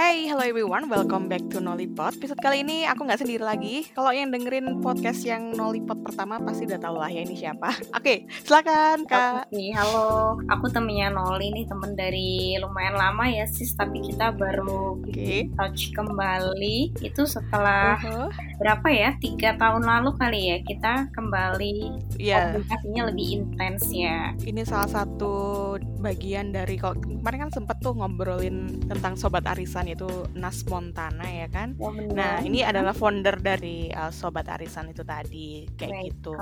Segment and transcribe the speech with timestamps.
[0.00, 2.16] Hai, hello everyone, welcome back to Nollypot.
[2.16, 3.84] Episode kali ini aku nggak sendiri lagi.
[3.92, 7.68] Kalau yang dengerin podcast yang Nollypot pertama pasti udah tau lah ya ini siapa.
[8.00, 9.52] Oke, silakan kak.
[9.52, 10.40] Oke, halo.
[10.56, 15.52] Aku temennya Noli nih, temen dari lumayan lama ya sis, tapi kita baru Oke.
[15.52, 16.96] touch kembali.
[17.04, 18.32] Itu setelah Uh-huh.
[18.56, 19.10] berapa ya?
[19.20, 21.76] Tiga tahun lalu kali ya kita kembali
[22.16, 24.32] Iya, komunikasinya lebih intens ya.
[24.48, 25.34] ini salah satu
[26.00, 31.46] bagian dari kalau kemarin kan sempet tuh ngobrolin tentang sobat arisan itu Nas Montana ya
[31.52, 31.76] kan.
[31.76, 32.16] Ya benar.
[32.16, 36.06] Nah, ini adalah founder dari uh, sobat arisan itu tadi kayak Baik.
[36.16, 36.32] gitu.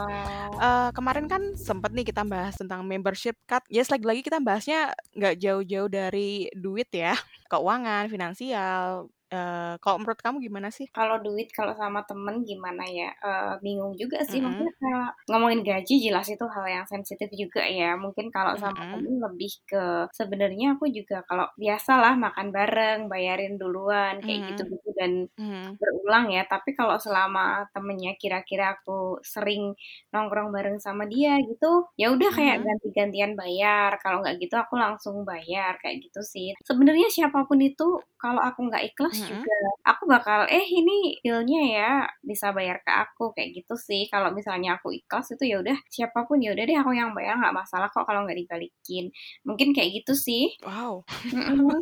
[0.58, 3.66] Eh, kemarin kan sempet nih kita bahas tentang membership card.
[3.66, 7.18] Yes, lagi-lagi kita bahasnya nggak jauh-jauh dari duit ya,
[7.52, 9.10] keuangan, finansial.
[9.36, 10.88] Eh, kalau menurut kamu gimana sih?
[10.96, 13.08] kalau duit kalau sama temen gimana ya?
[13.26, 14.38] Eh, bingung juga sih.
[14.38, 14.44] Mm-mm.
[14.44, 17.94] Maksudnya kayak ngomongin gaji jelas itu hal yang sensitif juga ya.
[18.04, 18.88] Mungkin kalau sama Mm-mm.
[18.90, 19.82] temen lebih ke
[20.18, 26.42] sebenarnya aku juga kalau biasalah makan bareng, bayarin duluan kayak gitu-gitu dan Hmm, berulang ya.
[26.50, 29.74] Tapi kalau selama temennya kira-kira aku sering
[30.14, 32.66] nongkrong bareng sama dia gitu, ya udah kayak Mhm.
[32.66, 33.90] ganti-gantian bayar.
[34.02, 36.46] Kalau nggak gitu aku langsung bayar kayak gitu sih.
[36.66, 39.26] Sebenarnya siapa pun itu kalau aku nggak ikhlas Mhm.
[39.26, 39.54] juga
[39.86, 41.90] aku bakal eh ini dealnya ya
[42.22, 44.06] bisa bayar ke aku kayak gitu sih.
[44.12, 47.34] Kalau misalnya aku ikhlas itu ya udah siapa pun ya udah deh aku yang bayar
[47.40, 49.10] nggak masalah kok kalau nggak dibalikin.
[49.48, 50.52] Mungkin kayak gitu sih.
[50.66, 51.02] Wow,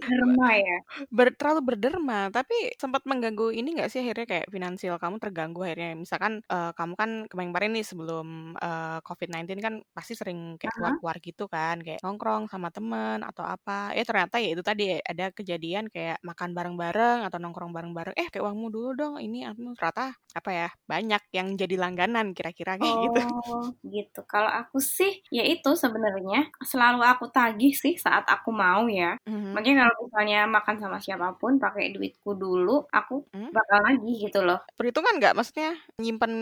[0.09, 0.77] derma ya.
[1.13, 2.29] ber- terlalu berderma.
[2.33, 5.97] Tapi sempat mengganggu ini nggak sih akhirnya kayak finansial kamu terganggu akhirnya.
[5.99, 8.27] Misalkan eh, kamu kan kemarin-kemarin nih sebelum
[8.59, 13.93] eh, COVID-19 kan pasti sering kayak keluar-keluar gitu kan, kayak nongkrong sama temen atau apa.
[13.97, 18.15] Ya ternyata ya itu tadi ada kejadian kayak makan bareng-bareng atau nongkrong bareng-bareng.
[18.21, 19.15] Eh kayak uangmu dulu dong.
[19.23, 23.21] Ini aku ternyata apa ya banyak yang jadi langganan kira-kira kayak gitu.
[23.21, 24.19] Oh, gitu.
[24.33, 26.37] Kalau aku sih, ya itu sebenarnya
[26.71, 29.17] selalu aku tagih sih saat aku mau ya.
[29.27, 29.57] Mhm.
[29.57, 33.51] Makanya kalau misalnya makan sama siapa pun pakai duitku dulu, aku Hmm?
[33.57, 34.59] bakal lagi gitu loh.
[34.77, 36.33] Perhitungan nggak maksudnya nyimpen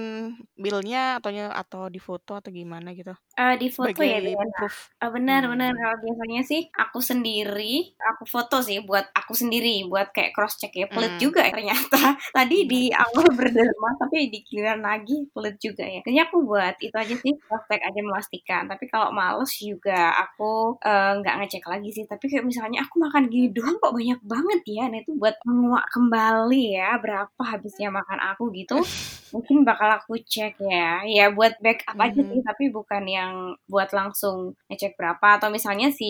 [0.59, 1.31] billnya atau
[1.63, 4.59] atau di foto atau gimana gitu Eh di foto ya Diana.
[4.59, 4.91] proof.
[5.03, 5.83] Eh, benar benar Hmm.
[5.83, 7.63] kalau biasanya sih aku sendiri
[7.99, 11.23] aku foto sih buat aku sendiri buat kayak cross check ya pelit Hmm.
[11.23, 11.53] juga ya.
[11.55, 12.01] Ternyata
[12.37, 16.01] tadi di awal berderma tapi di giliran lagi pelit juga ya.
[16.05, 17.35] Kayaknya aku buat itu aja sih
[17.71, 18.63] check aja memastikan.
[18.71, 22.05] Tapi kalau males juga aku eh, nggak ngecek lagi sih.
[22.11, 24.85] Tapi kayak misalnya aku makan gini doang kok banyak banget ya.
[24.91, 28.79] Nah itu buat menguak kembali ya berapa habisnya makan aku gitu
[29.35, 31.03] mungkin bakal aku cek ya.
[31.09, 32.31] Ya buat backup aja Mhm.
[32.31, 33.33] sih tapi bukan yang
[33.67, 35.27] buat langsung ngecek berapa.
[35.41, 36.07] Atau misalnya si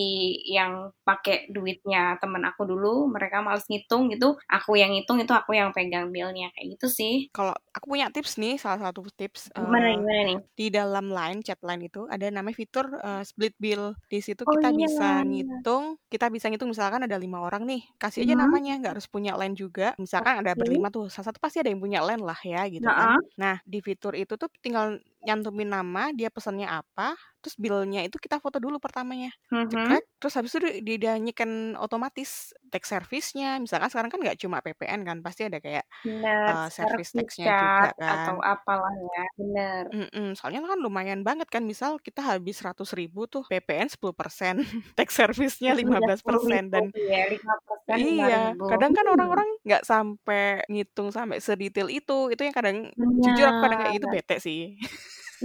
[0.49, 5.51] yang pakai duitnya temen aku dulu mereka males ngitung gitu aku yang ngitung itu aku
[5.59, 9.87] yang pegang billnya kayak gitu sih Kalau aku punya tips nih, salah satu tips gimana
[9.91, 13.91] eh, gimana nih di dalam line chat line itu ada namanya fitur eh, split bill.
[14.07, 17.81] Di situ oh kita iya bisa ngitung, kita bisa ngitung misalkan ada lima orang nih,
[17.99, 18.47] kasih aja Mhm.
[18.47, 19.91] namanya, nggak harus punya line juga.
[19.99, 20.55] Misalkan ada Oke.
[20.55, 23.19] berlima tuh, salah satu pasti ada yang punya line lah ya gitu Nah, kan.
[23.41, 28.37] Nah di fitur itu tuh tinggal nyantumin nama, dia pesannya apa, terus billnya itu kita
[28.43, 29.29] foto dulu pertamanya.
[29.51, 29.65] mhm.
[29.65, 34.37] cekrek terus habis itu di- di- dia nyiken otomatis tax service-nya misalkan sekarang kan nggak
[34.41, 38.45] cuma PPN kan pasti ada kayak bener uh, service service tax-nya juga charge atau kan
[38.53, 39.85] apalah ya bener.
[39.93, 44.55] Mm-mm, soalnya kan lumayan banget kan misal kita habis 100 ribu tuh PPN 10%
[44.97, 48.65] tax service-nya tiga 15% puluh ribu dan ya lima persen lima iya ribu.
[48.71, 52.77] kadang kan Hmm, orang-orang nggak sampai ngitung sampai sedetail itu itu yang kadang
[53.23, 54.75] jujur aku kadang kayak bener bete sih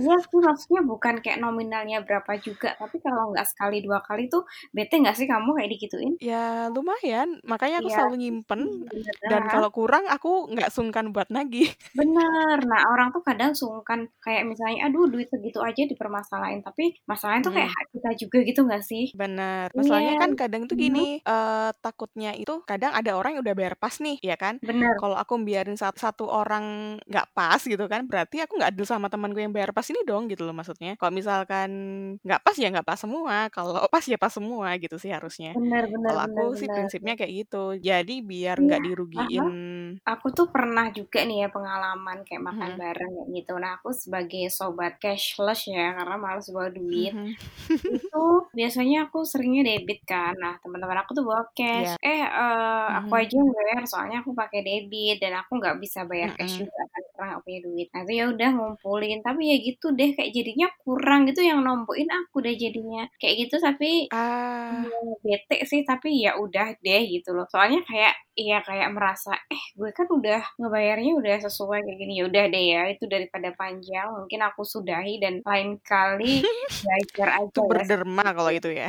[0.00, 4.42] Iya sih maksudnya bukan kayak nominalnya berapa juga tapi kalau nggak sekali dua kali tuh
[4.76, 6.12] bete nggak sih kamu kayak digituin?
[6.20, 8.60] ya lumayan makanya aku Iya selalu nyimpen
[9.24, 11.68] dan bener kalau kurang aku nggak sungkan buat nagih
[11.98, 12.56] bener.
[12.70, 17.54] Nah orang tuh kadang sungkan kayak misalnya aduh duit segitu aja dipermasalahin tapi masalahnya tuh
[17.56, 17.74] kayak Mm.
[17.74, 19.04] hak kita juga gitu nggak sih?
[19.10, 23.56] Bener, masalahnya Iya kan kadang tuh gini, eh takutnya itu kadang ada orang yang udah
[23.58, 24.62] bayar pas nih, ya kan?
[24.62, 28.86] bener Kalau aku biarin satu, satu orang nggak pas gitu kan, berarti aku nggak adil
[28.86, 30.94] sama temanku yang bayar pas ini dong gitu loh maksudnya.
[30.98, 31.70] Kalau misalkan
[32.24, 35.54] nggak pas ya nggak pas semua, kalau pas ya pas semua gitu sih harusnya.
[35.54, 36.74] bener bener Kalau bener aku sih bener.
[36.74, 38.82] prinsipnya kayak gitu, jadi biar Iya, nggak
[39.22, 39.44] aha.
[39.50, 40.00] dirugiin.
[40.12, 43.52] Aku tuh pernah juga nih ya pengalaman kayak makan Mhm, bareng kayak gitu.
[43.62, 47.14] Nah aku sebagai sobat cashless ya karena males bawa duit.
[47.14, 47.36] mhm.
[47.96, 48.18] itu
[48.58, 53.12] biasanya aku seringnya debit kan nah teman-teman aku tuh bawa cash Iya, eh eh, aku
[53.12, 56.64] mhm, aja yang bayar soalnya aku pakai debit dan aku nggak bisa bayar cash mhm.
[56.64, 57.88] juga kan karena nggak punya duit.
[57.92, 59.20] Nah itu ya udah ngumpulin.
[59.20, 63.04] Tapi ya gitu deh kayak jadinya kurang gitu yang nombokin aku deh jadinya.
[63.20, 64.80] Kayak gitu tapi Ah,
[65.20, 67.44] ya, bete sih tapi ya udah deh gitu loh.
[67.52, 72.12] Soalnya kayak iya kayak merasa eh gue kan udah ngebayarnya udah sesuai kayak gini.
[72.20, 76.40] Ya udah deh ya itu daripada panjang mungkin aku sudahi dan lain kali
[76.80, 77.68] belajar aja itu ya.
[77.68, 78.88] berderma kalau itu ya.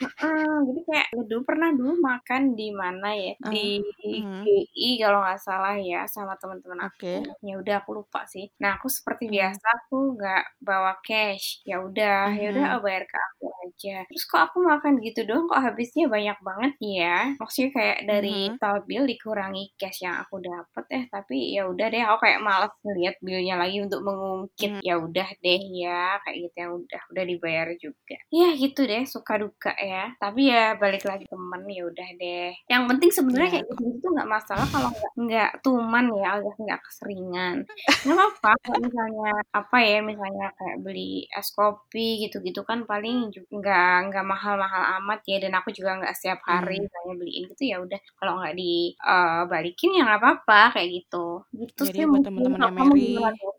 [0.00, 3.32] Heeh, jadi kayak dulu pernah dulu makan di mana ya?
[3.52, 4.46] Di Uh, mhm.
[4.46, 7.00] GI kalau nggak salah ya sama teman-teman aku.
[7.00, 7.36] Oke.
[7.48, 8.44] Ya udah aku lupa sih.
[8.60, 9.32] Nah, aku seperti Mmm.
[9.32, 11.64] biasa aku nggak bawa cash.
[11.64, 12.76] Ya udah, ya udah Mhm.
[12.76, 14.04] oh, bayar ke aku aja.
[14.08, 17.14] Terus kok aku makan gitu doang kok habisnya banyak banget ya?
[17.40, 18.58] Maksudnya kayak dari Mhm.
[18.60, 22.72] total bill dikurangi cash yang aku dapat eh tapi ya udah deh aku kayak malas
[22.84, 24.72] ngeliat billnya lagi untuk mengungkit.
[24.84, 28.16] Ya udah deh ya, kayak gitu ya udah, udah dibayar juga.
[28.34, 29.85] Ya gitu deh, suka duka ya.
[30.18, 32.50] Tapi ya balik lagi temen ya udah deh.
[32.66, 36.80] Yang penting sebenarnya kayak kok gitu-gitu nggak masalah kalau nggak nggak tuman ya, alias nggak
[36.82, 37.56] keseringan.
[38.02, 43.94] Nggak apa-apa kalau misalnya apa ya, misalnya kayak beli es kopi gitu-gitu kan paling nggak
[44.10, 46.84] nggak mahal-mahal amat ya dan aku juga nggak setiap hari Mmm.
[46.88, 51.42] misalnya beliin gitu ya udah kalau nggak dibalikin ya nggak apa-apa kayak gitu.
[51.54, 53.54] Gitu Jadi sih buat Mary, gimana tuh?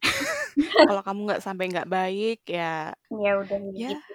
[0.85, 2.93] Kalau kamu nggak sampai nggak baik ya
[3.23, 3.87] Ya udah ya.
[3.87, 4.11] gitu.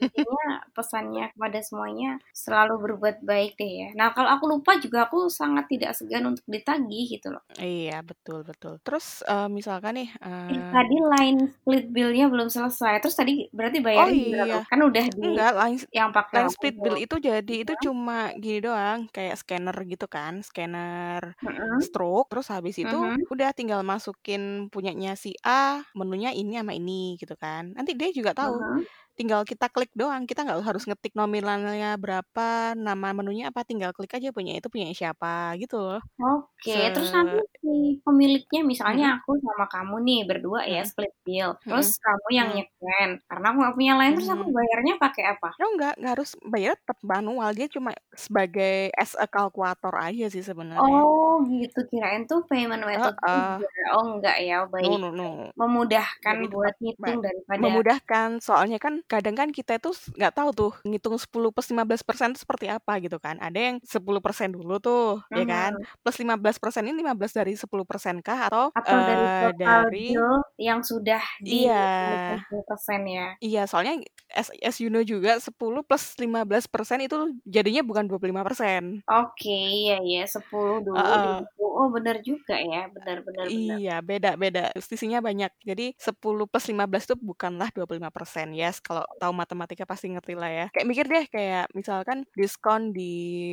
[0.00, 3.88] Intinya pesannya kepada semuanya selalu berbuat baik deh ya.
[3.98, 7.44] Nah, kalau aku lupa juga aku sangat tidak segan untuk ditagih gitu loh.
[7.62, 8.72] Iya, betul betul.
[8.84, 10.08] Terus, eee, misalkan nih,
[10.52, 12.92] Eh, eee tadi line split bill-nya belum selesai.
[13.00, 14.60] Terus tadi berarti Oh gimana tuh?
[14.60, 14.66] iya.
[14.70, 18.58] Kan udah di Enggak, line yang pakai line split bill itu jadi itu cuma gini
[18.66, 21.86] doang, kayak scanner gitu kan, scanner Mhm.
[21.86, 23.24] stroke, terus habis itu Mhm.
[23.32, 24.42] udah tinggal masukin
[24.74, 25.52] punyanya si A,
[25.98, 27.62] menunya ini sama ini gitu kan.
[27.76, 28.86] Nanti dia juga tahu, Mhm.
[29.18, 34.12] Tinggal kita klik doang, kita nggak harus ngetik nominalnya berapa, nama menunya apa, tinggal klik
[34.16, 36.00] aja punya itu punyanya siapa, gitu loh.
[36.22, 37.68] Oke, Se terus nanti si
[38.06, 41.48] pemiliknya misalnya aku sama kamu nih berdua ya split bill.
[41.66, 43.08] Terus kamu yang nyeken.
[43.26, 45.48] Karena aku nggak punya line, terus aku bayarnya pakai apa?
[45.62, 50.42] Oh enggak, nggak harus bayar tetap manual, dia cuma sebagai as a kalkulator aja sih
[50.42, 51.06] sebenarnya.
[51.06, 53.58] Oh gitu, kirain tuh payment method Heeh.
[53.58, 53.66] juga.
[53.94, 54.98] Oh enggak ya, No baik.
[54.98, 55.52] no no.
[55.60, 60.70] Memudahkan Jadi buat ngitung daripada memudahkan, soalnya kan kadang kan kita itu nggak tahu tuh
[60.88, 63.36] ngitung 10 plus 15% itu seperti apa gitu kan.
[63.42, 65.72] Ada yang 10% dulu tuh, ya kan,
[66.02, 70.18] plus 15% ini 15 dari 10% kah atau, Atau dari eee, total dari
[70.58, 71.74] yang sudah Iya.
[71.78, 73.38] dikenakan 10% ya?
[73.44, 73.94] Iya, soalnya
[74.40, 77.16] as as you know juga 10 plus 15% itu
[77.54, 79.04] jadinya bukan 25%.
[79.12, 81.20] Oke, iya iya, 10 dulu.
[81.20, 81.68] 20.
[81.80, 83.80] Oh bener juga ya, benar benar benar.
[83.82, 85.50] Iya, beda beda, selisihnya banyak.
[85.68, 88.54] Jadi 10 plus 15 itu bukanlah 25%.
[88.54, 90.64] Yes, kalau tahu matematika pasti ngerti lah ya.
[90.74, 93.10] Kayak mikir deh, kayak misalkan diskon di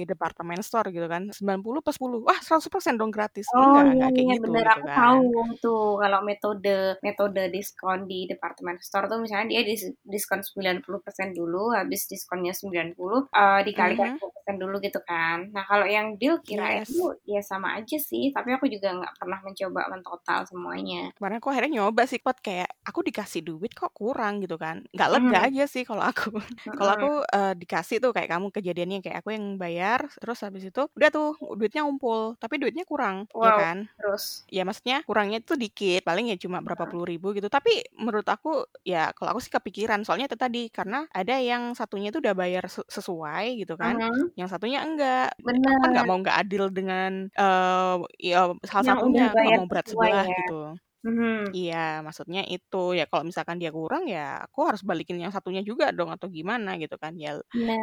[0.10, 3.48] department store gitu kan, 90 plus 10, wah 100% dong gratis.
[3.52, 4.64] Oh Enggak, iya enggak kayak iya, gitu bener.
[4.64, 5.02] gitu Aku kan.
[5.02, 5.28] tahu
[5.64, 9.82] tuh kalau metode metode diskon di department store tuh misalnya dia dis
[10.14, 14.41] diskon 90% dulu, habis diskonnya 90, eee, dikalikan Mhm.
[14.42, 15.38] 10% dulu gitu kan.
[15.56, 16.90] Nah, kalau yang deal kirain Yes.
[16.90, 21.14] tuh ya sama aja sih, tapi aku juga nggak pernah mencoba mentotal semuanya.
[21.18, 24.88] Kemarin aku akhirnya nyoba sih, Pot, kayak aku dikasih duit kok kurang gitu kan.
[24.96, 25.52] Nggak lega Mhm.
[25.52, 26.32] aja sih kalau aku.
[26.74, 30.82] Kalau aku, eee, dikasih tuh kayak kamu kejadiannya, kayak aku yang bayar, terus habis itu
[30.98, 33.92] udah tuh duitnya ngumpul, tapi duitnya kurang, ya Wow, kan.
[33.98, 34.48] terus?
[34.52, 37.50] Ya maksudnya kurangnya tuh dikit, paling ya cuma berapa puluh ribu gitu.
[37.52, 42.10] Tapi menurut aku, ya kalau aku sih kepikiran, soalnya itu tadi, karena ada yang satunya
[42.14, 44.04] itu udah bayar se sesuai gitu kan.
[44.40, 45.34] Yang satunya enggak.
[45.70, 47.96] Aku kan nggak mau nggak adil dengan, eee,
[48.32, 48.38] ya
[48.70, 50.38] salah Yang satunya, nggak mau berat sebelah ya?
[50.38, 50.54] gitu.
[51.04, 51.58] Mhm.
[51.58, 51.76] Iya,
[52.06, 52.78] maksudnya itu.
[52.98, 56.70] Ya kalau misalkan dia kurang, ya aku harus balikin yang satunya juga dong atau gimana
[56.82, 57.12] gitu kan.
[57.24, 57.30] Ya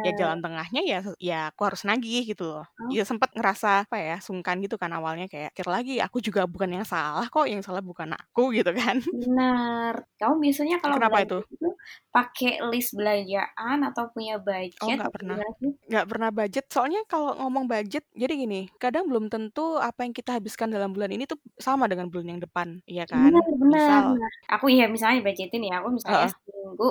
[0.05, 2.65] ya jalan tengahnya ya se ya aku harus nagih gitu loh.
[2.81, 2.95] Oh.
[2.95, 6.69] Ya sempet ngerasa, apa ya, sungkan gitu kan awalnya, kayak pikir lagi, aku juga bukan
[6.81, 8.97] yang salah kok, yang salah bukan aku gitu kan.
[9.21, 9.93] Bener.
[10.19, 11.39] Kamu biasanya kalau Kenapa belanja itu?
[11.53, 11.67] itu
[12.13, 14.33] pakai list belanjaan atau punya
[14.81, 15.39] Oh, budget nggak atau pernah.
[15.39, 15.71] gimana sih?
[15.89, 20.37] Nggak pernah budget, soalnya kalau ngomong budget, jadi gini, kadang belum tentu apa yang kita
[20.37, 23.33] habiskan dalam bulan ini tuh sama dengan bulan yang depan, iya kan.
[23.33, 24.03] Bener bener.
[24.05, 24.21] Misal
[24.53, 26.33] aku ya misalnya budgetin ya, aku misalnya Heeh.
[26.33, 26.87] seminggu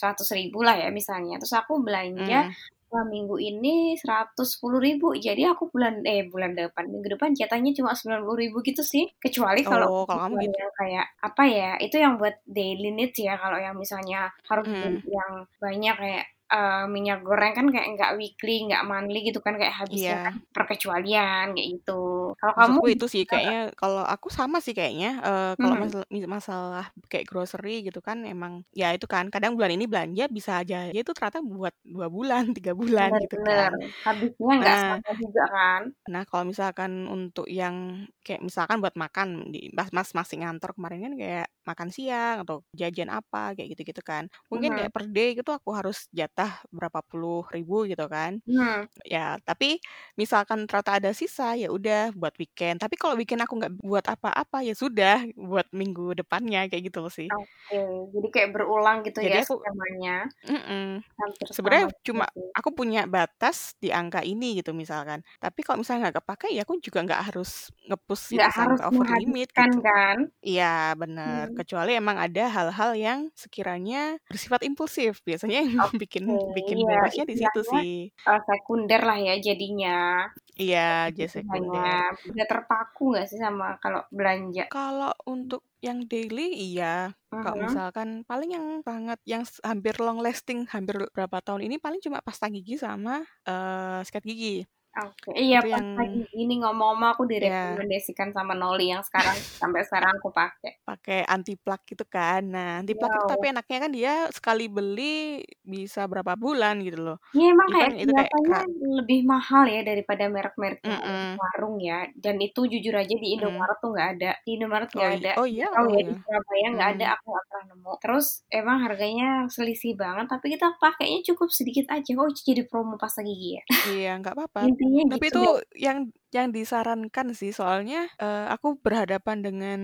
[0.00, 2.56] 100.000 lah ya misalnya, terus aku belanja Mmm.
[2.86, 5.10] Wah, minggu ini 110.000.
[5.18, 9.10] Jadi aku bulan eh bulan depan, minggu depan jatahnya cuma 90.000 gitu sih.
[9.18, 10.58] Kecuali kalau Oh, kalau kamu gitu.
[10.78, 13.34] kayak apa ya, itu yang buat daily needs ya.
[13.42, 15.02] Kalau yang misalnya harus Mhm.
[15.02, 19.74] yang banyak kayak, eee, minyak goreng kan kayak nggak weekly, nggak monthly gitu kan, kayak
[19.80, 20.46] habisnya kan Iya.
[20.56, 21.92] perkecualian kayak gitu.
[22.40, 23.56] Kalau kamu itu sih bisa nggak?
[23.56, 25.82] kayaknya kalau aku sama sih kayaknya, eee, kalau Mhm.
[25.82, 30.24] masal mis masalah kayak grocery gitu kan emang ya itu kan kadang bulan ini belanja
[30.36, 33.46] bisa aja ya itu ternyata buat 2 bulan, 3 bulan Bener gitu bener.
[33.46, 33.72] kan.
[34.06, 35.82] Habisnya nggak Nah sama juga kan?
[36.06, 41.02] nah kalau misalkan untuk yang kayak misalkan buat makan di pas Mas masih ngantor kemarin
[41.02, 44.30] kan kayak makan siang atau jajan apa kayak gitu-gitu kan.
[44.46, 44.78] Mungkin Mhm.
[44.78, 48.44] kayak per day gitu aku harus jat jatah berapa puluh ribu gitu kan.
[48.44, 48.84] Hmm.
[49.08, 49.80] Ya, tapi
[50.20, 52.76] misalkan ternyata ada sisa, ya udah buat weekend.
[52.84, 57.08] Tapi kalau weekend aku nggak buat apa-apa, ya sudah buat minggu depannya kayak gitu loh
[57.08, 57.32] sih.
[57.32, 57.80] Oke,
[58.12, 60.28] jadi kayak berulang gitu Jadi ya aku skemanya.
[60.44, 65.24] mm Hampir Sebenarnya sama cuma aku punya batas di angka ini gitu misalkan.
[65.40, 69.08] Tapi kalau misalnya nggak kepake ya aku juga nggak harus nge-push itu Nggak harus over
[69.08, 69.80] limit gitu.
[69.80, 70.18] kan?
[70.44, 71.50] Iya, bener.
[71.50, 71.56] Hmm.
[71.58, 75.22] Kecuali emang ada hal-hal yang sekiranya bersifat impulsif.
[75.26, 77.90] Biasanya yang bikin Oke, bikin iya borosnya di situ sih.
[78.28, 80.26] uh, sekunder lah ya jadinya.
[80.56, 82.10] Iya, Jadi jasa hanya sekunder.
[82.32, 84.66] udah terpaku nggak sih sama kalau belanja?
[84.66, 87.14] Kalau untuk yang daily iya.
[87.38, 87.64] Kalau Mhm.
[87.68, 92.48] misalkan paling yang sangat yang hampir long lasting hampir berapa tahun ini paling cuma pasta
[92.50, 94.66] gigi sama eh sikat gigi.
[94.96, 99.84] Oke, iya pas yang lagi ini ngomong-ngomong aku ya direkomendasikan sama Noli yang sekarang sampai
[99.84, 100.80] sekarang aku pakai.
[100.82, 102.40] pakai anti plak gitu kan.
[102.48, 103.32] Nah, anti plak itu Wow.
[103.36, 107.16] tapi enaknya kan dia sekali beli bisa berapa bulan gitu loh.
[107.30, 111.30] Iya emang kayak itu kayak kelihatannya kera- lebih mahal ya daripada merek-merek ada di Mm-mm.
[111.36, 111.98] warung ya.
[112.16, 113.34] Dan itu jujur aja di Mm.
[113.36, 114.30] Indomaret tuh nggak ada.
[114.40, 115.30] Di Indomaret Oh, nggak i- ada.
[115.36, 116.00] oh iya, oh ya iya.
[116.08, 117.04] di Surabaya nggak ada.
[117.04, 117.14] Mm.
[117.20, 117.92] Aku nggak pernah nemu.
[118.00, 120.26] Terus emang harganya selisih banget.
[120.32, 122.10] Tapi kita pakainya cukup sedikit aja.
[122.16, 123.62] Oh jadi promo pasta gigi ya.
[123.92, 124.64] Iya, nggak apa-apa.
[124.86, 125.52] Intinya Tapi gitu itu deh.
[125.86, 125.98] yang
[126.36, 129.78] yang disarankan sih soalnya eh, aku berhadapan dengan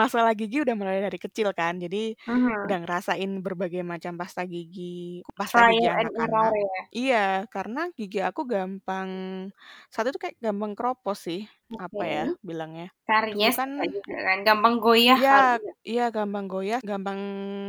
[0.00, 1.74] masalah gigi udah mulai dari kecil kan.
[1.84, 2.66] Jadi Mhm.
[2.66, 6.54] udah ngerasain berbagai macam pasta gigi, pasta gigi Trial error anak-anak.
[6.64, 6.80] ya.
[6.96, 7.16] Iya,
[7.54, 9.10] karena gigi aku gampang
[9.94, 11.40] satu tuh kayak gampang keropos sih.
[11.84, 12.86] Apa ya bilangnya?
[13.06, 13.90] Karies kan kan.
[14.46, 15.72] Gampang goyah Iya, ya.
[15.86, 17.20] iya gampang goyah, gampang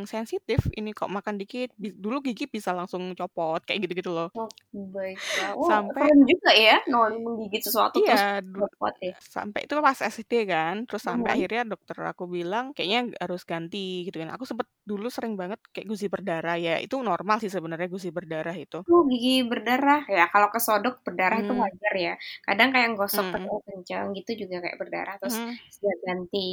[0.10, 0.60] sensitif.
[0.78, 4.30] Ini kok makan dikit, dulu gigi bisa langsung copot kayak gitu-gitu loh.
[4.36, 4.50] Oh,
[4.94, 5.52] baiklah.
[5.62, 6.76] Wah, Sampai keren juga ya.
[6.92, 8.17] Noli menggigit sesuatu terus
[8.56, 8.66] iya,
[9.02, 9.16] ya.
[9.36, 11.36] sampai itu pas SD kan, terus sampai Mhm.
[11.36, 14.30] akhirnya dokter aku bilang kayaknya harus ganti gitu kan.
[14.36, 16.72] Aku sempet dulu sering banget kayak gusi berdarah ya.
[16.86, 18.78] Itu normal sih sebenarnya gusi berdarah itu.
[18.88, 20.00] Tuh gigi berdarah.
[20.18, 22.12] Ya kalau kesodok berdarah itu Hmm, wajar ya.
[22.48, 25.16] Kadang kayak gosok hmm, terlalu kencang gitu juga kayak berdarah.
[25.20, 25.58] Terus hmm.
[25.74, 26.48] sejak ganti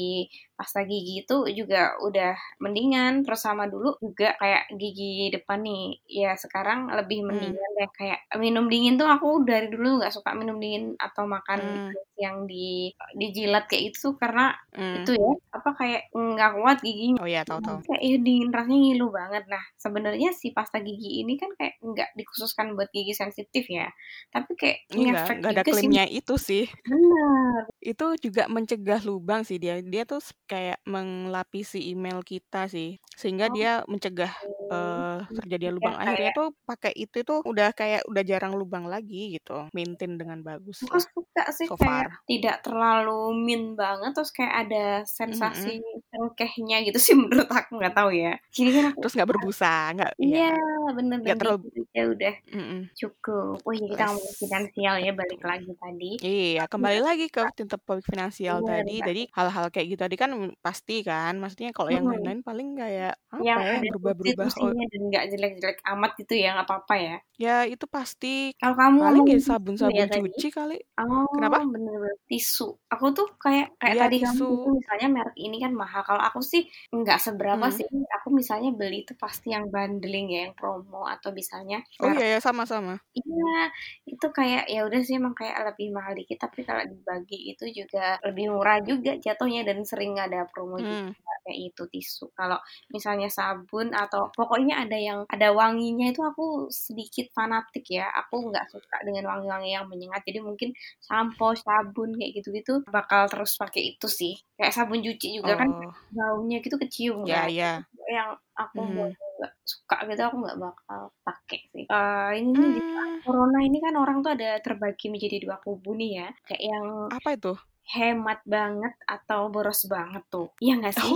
[0.59, 3.12] pasta gigi itu juga udah mendingan.
[3.25, 5.83] Terus sama dulu juga kayak gigi depan nih.
[6.11, 7.88] Ya sekarang lebih Hmm, mendingan deh.
[7.99, 12.47] Kayak minum dingin tuh aku dari dulu nggak suka minum dingin atau makan hmm, yang
[12.47, 15.02] di dijilat kayak itu karena hmm.
[15.02, 17.83] itu ya apa kayak nggak kuat giginya Oh iya, tahu-tahu.
[17.85, 22.11] kayak ya dingin rasanya ngilu banget nah sebenarnya si pasta gigi ini kan kayak nggak
[22.16, 23.90] dikhususkan buat gigi sensitif ya
[24.30, 26.64] tapi kayak Enggak, ngefek enggak ada juga sih klaimnya itu sih.
[26.87, 29.78] bener Itu juga mencegah lubang sih dia.
[29.85, 32.97] Dia tuh kayak melapisi email kita sih.
[33.14, 34.33] Sehingga oke dia mencegah
[34.73, 35.94] eh terjadinya lubang.
[35.94, 39.68] ya Akhirnya kayak tuh pakai itu tuh udah kayak udah jarang lubang lagi gitu.
[39.76, 44.87] Maintain dengan bagus aku suka sih so kayak tidak terlalu min banget terus kayak ada
[45.04, 45.80] sensasi
[46.14, 50.11] cengkehnya gitu sih menurut aku nggak tahu ya jadi kan aku Terus nggak berbusa, nggak
[50.23, 52.80] iya ya bener nggak terlalu gitu aja udah mm-mm.
[52.94, 57.80] cukup wah jadi kita ngomongin finansial ya balik lagi tadi Iya, kembali lagi ke tentang
[57.85, 58.94] topik finansial bener tadi.
[59.00, 59.06] Kak.
[59.11, 60.30] Jadi hal-hal kayak gitu tadi kan
[60.62, 61.33] pasti kan.
[61.38, 64.47] Maksudnya kalau yang lain-lain paling kayak apa yang ya berubah-berubah.
[64.62, 68.99] Oh, dan nggak jelek-jelek amat gitu ya nggak apa-apa ya ya itu pasti kalau kamu
[69.02, 70.78] paling ngomongin ya ya sabun-sabun tadi cuci kali.
[71.02, 71.59] oh Kenapa?
[71.66, 74.47] bener-bener tisu aku tuh kayak kayak Iya tadi kamu tisu.
[74.54, 76.62] itu misalnya merek ini kan mahal kalau aku sih
[76.94, 77.76] nggak seberapa Hmm.
[77.76, 77.84] sih
[78.16, 82.38] aku misalnya beli itu pasti yang bundling ya yang promo atau misalnya Oh iya ya
[82.46, 82.92] sama-sama.
[83.14, 83.70] Iya,
[84.11, 88.18] itu kayak ya udah sih emang kayak lebih mahal dikit tapi kalau dibagi itu juga
[88.26, 91.14] lebih murah juga jatuhnya dan sering ada promo juga Hmm.
[91.46, 92.25] kayak itu tisu.
[92.38, 92.58] Kalau
[92.94, 98.11] misalnya sabun atau pokoknya ada yang ada wanginya itu aku sedikit fanatik ya.
[98.18, 100.20] Aku nggak suka dengan wangi-wangi yang menyengat.
[100.26, 104.34] Jadi mungkin sampo, sabun kayak gitu-gitu bakal terus pakai itu sih.
[104.58, 107.51] Kayak sabun cuci juga kan Oh, baunya gitu kecium ya kan.
[107.59, 107.85] ya.
[108.17, 109.15] Yang aku Hmm.
[109.39, 111.85] nggak suka gitu aku nggak bakal pakai sih.
[111.95, 115.91] Eh, ini nih di Hmm, corona ini kan orang tuh ada terbagi menjadi dua kubu
[116.01, 116.27] nih ya.
[116.47, 117.53] Kayak yang apa itu?
[117.95, 120.47] hemat banget atau boros banget tuh.
[120.65, 121.15] Iya nggak sih?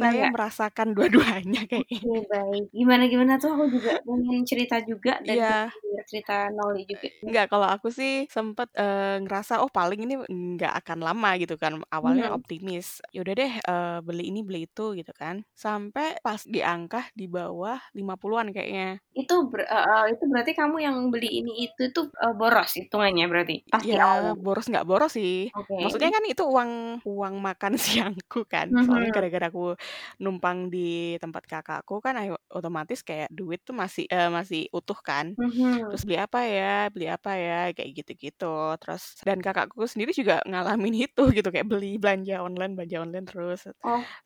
[0.00, 2.00] saya merasakan dua-duanya kayaknya.
[2.04, 2.64] Oke, baik.
[2.78, 7.08] Gimana-gimana tuh aku juga pengen cerita juga dan denger cerita Noli juga.
[7.22, 10.14] Enggak, kalau aku sih sempet eh, ngerasa oh paling ini
[10.58, 11.72] nggak akan lama gitu kan.
[11.94, 12.36] Awalnya Mhm.
[12.36, 12.98] optimis.
[13.14, 15.36] Yaudah deh eh, beli ini beli itu gitu kan.
[15.54, 18.98] Sampai pas di angka di bawah 50-an kayaknya.
[19.20, 23.56] Itu ber- eh, itu berarti kamu yang beli ini itu tuh eh, boros hitungannya berarti.
[23.72, 24.34] Pas di Ya awal.
[24.44, 25.50] boros nggak boros sih.
[25.56, 25.74] Oke.
[25.82, 26.70] Maksudnya kan itu uang
[27.02, 28.66] uang makan siangku kan.
[28.84, 29.14] Soalnya Mhm.
[29.16, 29.78] gara-gara aku aku
[30.22, 32.14] numpang di tempat kakakku kan
[32.50, 35.36] otomatis kayak duit tuh masih uh, masih utuh kan.
[35.36, 35.92] Mhm.
[35.92, 38.46] Terus beli apa ya, beli apa ya, kayak gitu-gitu.
[38.80, 43.60] Terus dan kakakku sendiri juga ngalamin itu gitu kayak beli belanja online, belanja online terus.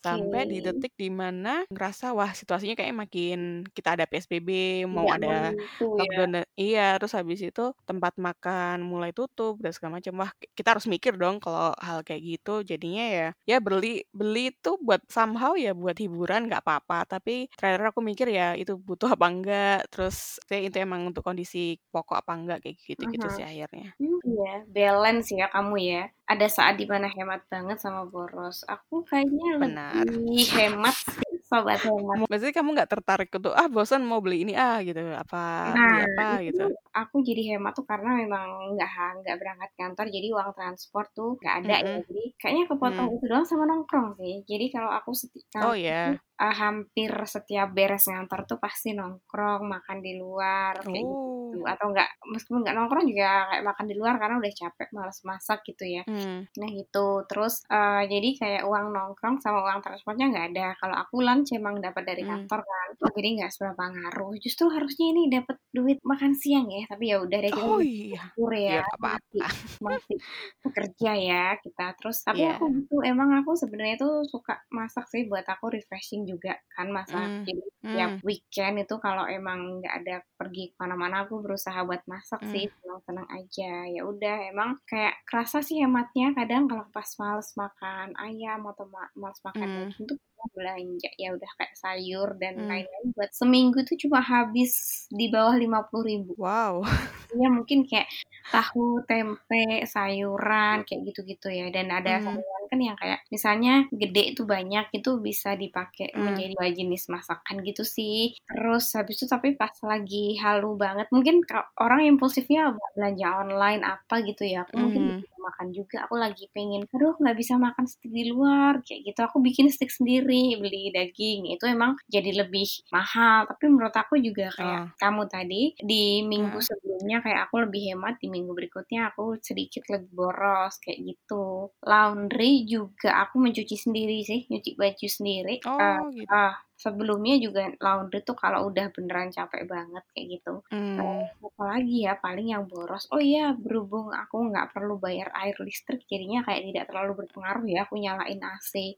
[0.05, 3.39] Sampai di detik di mana ngerasa wah situasinya kayak makin
[3.77, 4.49] kita ada PSBB,
[4.89, 5.97] mau Tidak ada ya.
[5.99, 10.13] lockdown iya, terus habis itu tempat makan mulai tutup dan segala macam.
[10.23, 12.63] Wah, kita harus mikir dong kalau hal kayak gitu.
[12.67, 17.83] Jadinya ya ya beli beli itu buat somehow ya buat hiburan nggak apa-apa, tapi terakhir
[17.91, 21.59] aku mikir ya itu butuh apa enggak, terus kayak itu emang untuk kondisi
[21.91, 23.35] pokok apa enggak kayak gitu-gitu Mhm.
[23.35, 23.91] sih akhirnya.
[24.01, 25.99] Hmm, iya, balance ya kamu ya.
[26.31, 28.57] Ada saat di mana hemat banget sama boros.
[28.73, 30.07] Aku kayaknya Benar.
[30.07, 32.21] lebih hemat sih, sobat hemat.
[32.31, 35.37] Maksudnya kamu nggak tertarik untuk ah bosan mau beli ini ah gitu, apa
[35.75, 36.63] Nah, beli apa itu gitu.
[37.01, 38.91] aku jadi hemat tuh karena memang nggak
[39.25, 41.93] nggak berangkat kantor, jadi uang transport tuh nggak ada ya.
[41.93, 42.05] Mhm.
[42.09, 43.17] Jadi kayaknya kepotong Hmm.
[43.17, 44.35] itu doang sama nongkrong sih.
[44.51, 46.19] Jadi kalau aku seti Oh ya.
[46.21, 51.59] tuh, uh, hampir setiap beres ngantor tuh pasti nongkrong, makan di luar kayak gitu.
[51.61, 51.65] Oh.
[51.65, 55.59] Atau enggak meskipun nggak nongkrong juga kayak makan di luar karena udah capek malas masak
[55.65, 56.03] gitu ya.
[56.05, 56.45] Hmm.
[56.61, 57.25] Nah gitu.
[57.27, 60.67] Terus uh, jadi kayak uang nongkrong sama uang transportnya nggak ada.
[60.77, 62.45] Kalau aku lunch emang dapat dari Hmm.
[62.45, 62.89] kantor kan.
[63.17, 64.35] Jadi nggak seberapa ngaruh.
[64.43, 66.85] Justru harusnya ini dapat duit makan siang ya.
[66.91, 68.23] Tapi ya udah deh kita Oh iya.
[68.37, 68.83] Ya ya.
[68.99, 69.43] Masih,
[69.81, 70.17] masih
[70.61, 71.87] bekerja ya kita.
[71.97, 72.59] Terus tapi Iya.
[72.59, 77.17] aku gitu emang aku sebenarnya tuh suka masak sih buat aku refreshing juga kan masak.
[77.23, 77.45] Hmm.
[77.47, 78.23] Jadi tiap Hmm.
[78.27, 82.51] weekend itu kalau emang nggak ada pergi ke mana-mana aku berusaha buat masak Hmm.
[82.51, 83.73] sih senang-senang aja.
[83.87, 89.15] Ya udah emang kayak kerasa sih hematnya kadang kalau pas males makan ayam atau ma-
[89.15, 89.77] males makan Hmm.
[89.89, 90.19] daging tuh
[90.55, 92.69] belanja ya udah kayak sayur dan Hmm.
[92.71, 94.73] lain-lain buat seminggu tuh cuma habis
[95.11, 96.33] di bawah lima puluh ribu.
[96.37, 96.83] Wow.
[97.37, 98.07] Iya mungkin kayak
[98.49, 101.67] tahu, tempe, sayuran kayak gitu-gitu ya.
[101.69, 102.33] Dan ada Hmm.
[102.33, 106.27] sayuran kan yang kayak misalnya gede itu banyak itu bisa dipakai Hmm.
[106.27, 108.35] menjadi dua jenis masakan gitu sih.
[108.51, 111.43] Terus habis itu tapi pas lagi halu banget mungkin
[111.81, 114.65] orang impulsifnya belanja online apa gitu ya.
[114.67, 115.21] Aku mungkin Hmm.
[115.21, 115.97] bisa makan juga.
[116.07, 119.21] Aku lagi pengen, aduh nggak bisa makan steak di luar kayak gitu.
[119.29, 121.49] Aku bikin steak sendiri, beli daging.
[121.55, 123.47] Itu emang jadi lebih mahal.
[123.51, 124.91] Tapi menurut aku juga kayak Oh.
[125.01, 126.67] kamu tadi di minggu Hmm.
[126.69, 131.71] sebelumnya kayak aku lebih hemat, di minggu berikutnya aku sedikit lebih boros kayak gitu.
[131.85, 135.55] Laundry juga aku mencuci sendiri sih, nyuci baju sendiri.
[135.67, 136.33] Oh gitu.
[136.33, 140.55] ah, sebelumnya juga laundry tuh kalau udah beneran capek banget kayak gitu.
[140.69, 140.97] Hmm.
[141.01, 143.09] Terus apa lagi ya paling yang boros.
[143.11, 147.89] Oh iya, berhubung aku nggak perlu bayar air listrik jadinya kayak tidak terlalu berpengaruh ya
[147.89, 148.95] aku nyalain AC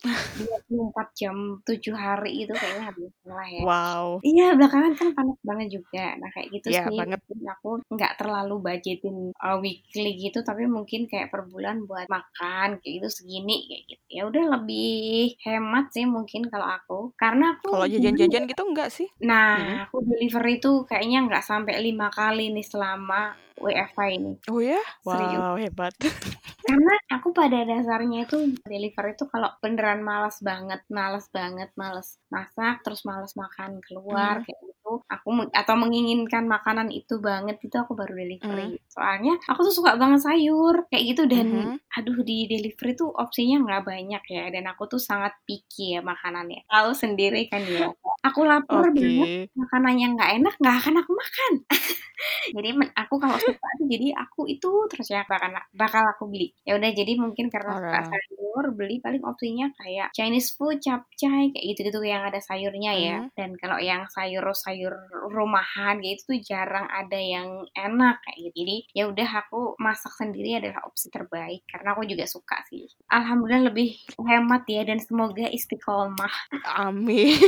[0.68, 3.62] 24 jam 7 hari itu kayaknya habis lah ya.
[3.62, 4.07] Wow.
[4.26, 6.05] Iya, belakangan kan panas banget juga.
[6.18, 6.98] Nah, kayak gitu Ya sih.
[6.98, 7.20] banget.
[7.59, 12.92] Aku nggak terlalu budgetin uh, weekly gitu, tapi mungkin kayak per bulan buat makan kayak
[13.03, 14.05] gitu segini kayak gitu.
[14.11, 17.00] Ya udah lebih hemat sih mungkin kalau aku.
[17.14, 19.09] Karena aku Kalau dulu jajan-jajan gitu enggak sih?
[19.18, 19.28] Hmm.
[19.28, 19.54] Nah,
[19.88, 24.33] aku delivery tuh kayaknya nggak sampai lima kali nih selama WFH ini.
[24.48, 24.78] Oh ya?
[25.02, 25.42] Serius.
[25.42, 25.94] Wow, hebat.
[26.68, 32.85] Karena aku pada dasarnya itu delivery itu kalau beneran malas banget, malas banget, malas masak,
[32.85, 34.44] terus malas makan keluar Hmm.
[34.44, 35.05] kayak gitu.
[35.12, 38.22] Aku me- atau menginginkan makanan itu banget itu aku baru Hmm.
[38.24, 38.81] delivery.
[38.88, 41.77] Soalnya aku tuh suka banget sayur kayak gitu dan Mhm.
[41.98, 46.64] aduh di delivery tuh opsinya nggak banyak ya dan aku tuh sangat picky ya makanannya.
[46.66, 47.92] Tahu sendiri kan ya.
[48.26, 48.98] Aku lapar Oke.
[48.98, 51.52] banget makanan yang nggak enak nggak akan aku makan.
[52.57, 56.50] jadi aku kalau suka tuh jadi aku itu terus ya bakal bakal aku beli.
[56.66, 61.64] Ya udah jadi mungkin karena suka sayur beli paling opsinya kayak Chinese food, capcay kayak
[61.74, 63.16] gitu-gitu yang ada sayurnya ya.
[63.22, 63.31] Hmm.
[63.38, 64.94] Dan kalau yang sayur-sayur
[65.31, 68.54] rumahan kayak itu tuh jarang ada yang enak kayak gitu.
[68.59, 72.90] Jadi ya udah aku masak sendiri adalah opsi terbaik karena aku juga suka sih.
[73.14, 76.35] Alhamdulillah lebih hemat ya dan semoga istiqomah.
[76.83, 77.38] Amin.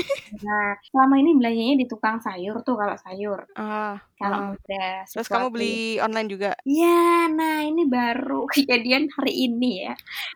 [0.41, 0.60] Nah,
[0.91, 3.41] selama ini belanjanya di tukang sayur tuh kalau sayur.
[3.57, 4.53] Ah, Kalau ah.
[4.53, 6.51] ada Terus kamu beli online juga?
[6.69, 9.95] Ya, nah ini baru kejadian hari ini ya.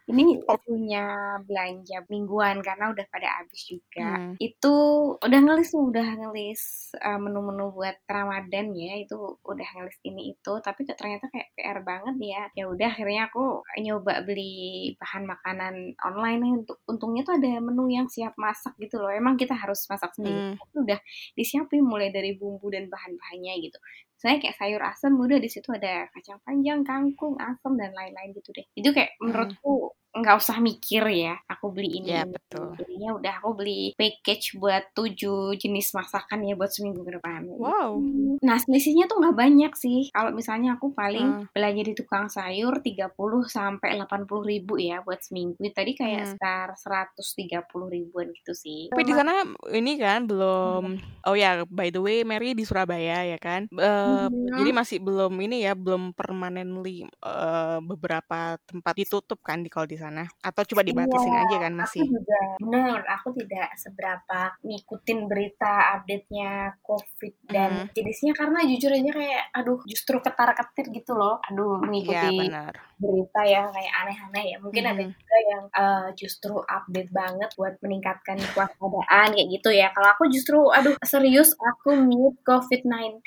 [0.08, 0.56] Ini Oh.
[0.60, 4.16] punya belanja mingguan karena udah pada habis juga.
[4.16, 4.34] Hmm.
[4.40, 4.74] Itu
[5.20, 6.62] udah ngelis udah ngelis
[6.96, 8.96] uh, menu-menu buat Ramadan ya.
[9.04, 12.42] Itu udah ngelis ini itu, tapi ternyata kayak PR banget ya.
[12.56, 18.08] Ya udah akhirnya aku nyoba beli bahan makanan online untuk untungnya tuh ada menu yang
[18.08, 19.12] siap masak gitu loh.
[19.12, 20.54] Emang kita harus masak sendiri.
[20.54, 20.54] Hmm.
[20.86, 20.98] Udah
[21.34, 23.78] disiapin mulai dari bumbu dan bahan-bahannya gitu
[24.24, 28.50] saya kayak sayur asem udah di situ ada kacang panjang kangkung asem dan lain-lain gitu
[28.50, 32.70] deh itu kayak menurutku nggak usah mikir ya aku beli ini Ya, betul.
[32.78, 37.98] jadinya udah aku beli package buat tujuh jenis masakan ya buat seminggu ke depan Wow.
[38.38, 41.50] nah selisihnya tuh nggak banyak sih kalau misalnya aku paling Hmm.
[41.50, 43.10] belanja di tukang sayur 30
[43.44, 44.06] sampai 80
[44.46, 46.30] ribu ya buat seminggu tadi kayak Hmm.
[46.30, 47.58] sekitar 130
[47.90, 50.84] ribuan gitu sih Tapi di sana ini kan belum
[51.24, 53.66] oh ya by the way Mary di Surabaya ya kan.
[53.66, 54.54] Eh, Mhm.
[54.54, 59.98] Jadi masih belum ini ya belum permanently eh, beberapa tempat ditutup kan di kalau di
[59.98, 62.04] sana atau coba dibatasin Iya, aja kan Aku masih.
[62.06, 66.50] juga bener, aku tidak seberapa ngikutin berita update-nya
[66.80, 67.88] COVID dan Hmm.
[67.92, 71.42] jenisnya karena jujur aja kayak aduh justru ketar-ketir gitu loh.
[71.50, 72.74] Aduh Iya mengikuti benar.
[72.94, 74.56] berita yang kayak aneh-aneh ya.
[74.62, 75.10] Mungkin ada Mhm.
[75.10, 79.90] juga yang eh, justru update banget buat meningkatkan kewaspadaan kayak gitu ya.
[79.90, 83.24] Kalau aku justru aduh serius aku mute COVID-19,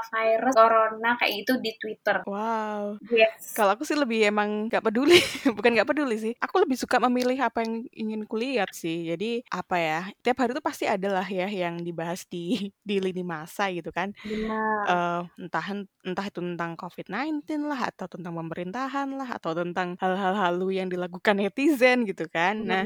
[0.00, 2.16] coronavirus, corona kayak gitu di Twitter.
[2.24, 2.96] Wow.
[3.12, 3.52] Yes.
[3.52, 5.18] Kalau aku sih lebih emang nggak peduli,
[5.56, 6.32] bukan nggak peduli sih.
[6.40, 9.12] Aku lebih suka memilih apa yang ingin kulihat sih.
[9.12, 13.24] Jadi apa ya, tiap hari tuh pasti ada lah ya yang dibahas di di lini
[13.26, 14.14] masa gitu kan.
[14.24, 14.84] Benar.
[14.88, 15.66] Eh, entah
[16.02, 21.38] entah itu tentang COVID-19 lah atau tentang pemerintahan lah atau tentang hal-hal halu yang dilakukan
[21.38, 22.64] netizen gitu kan.
[22.64, 22.84] Nah,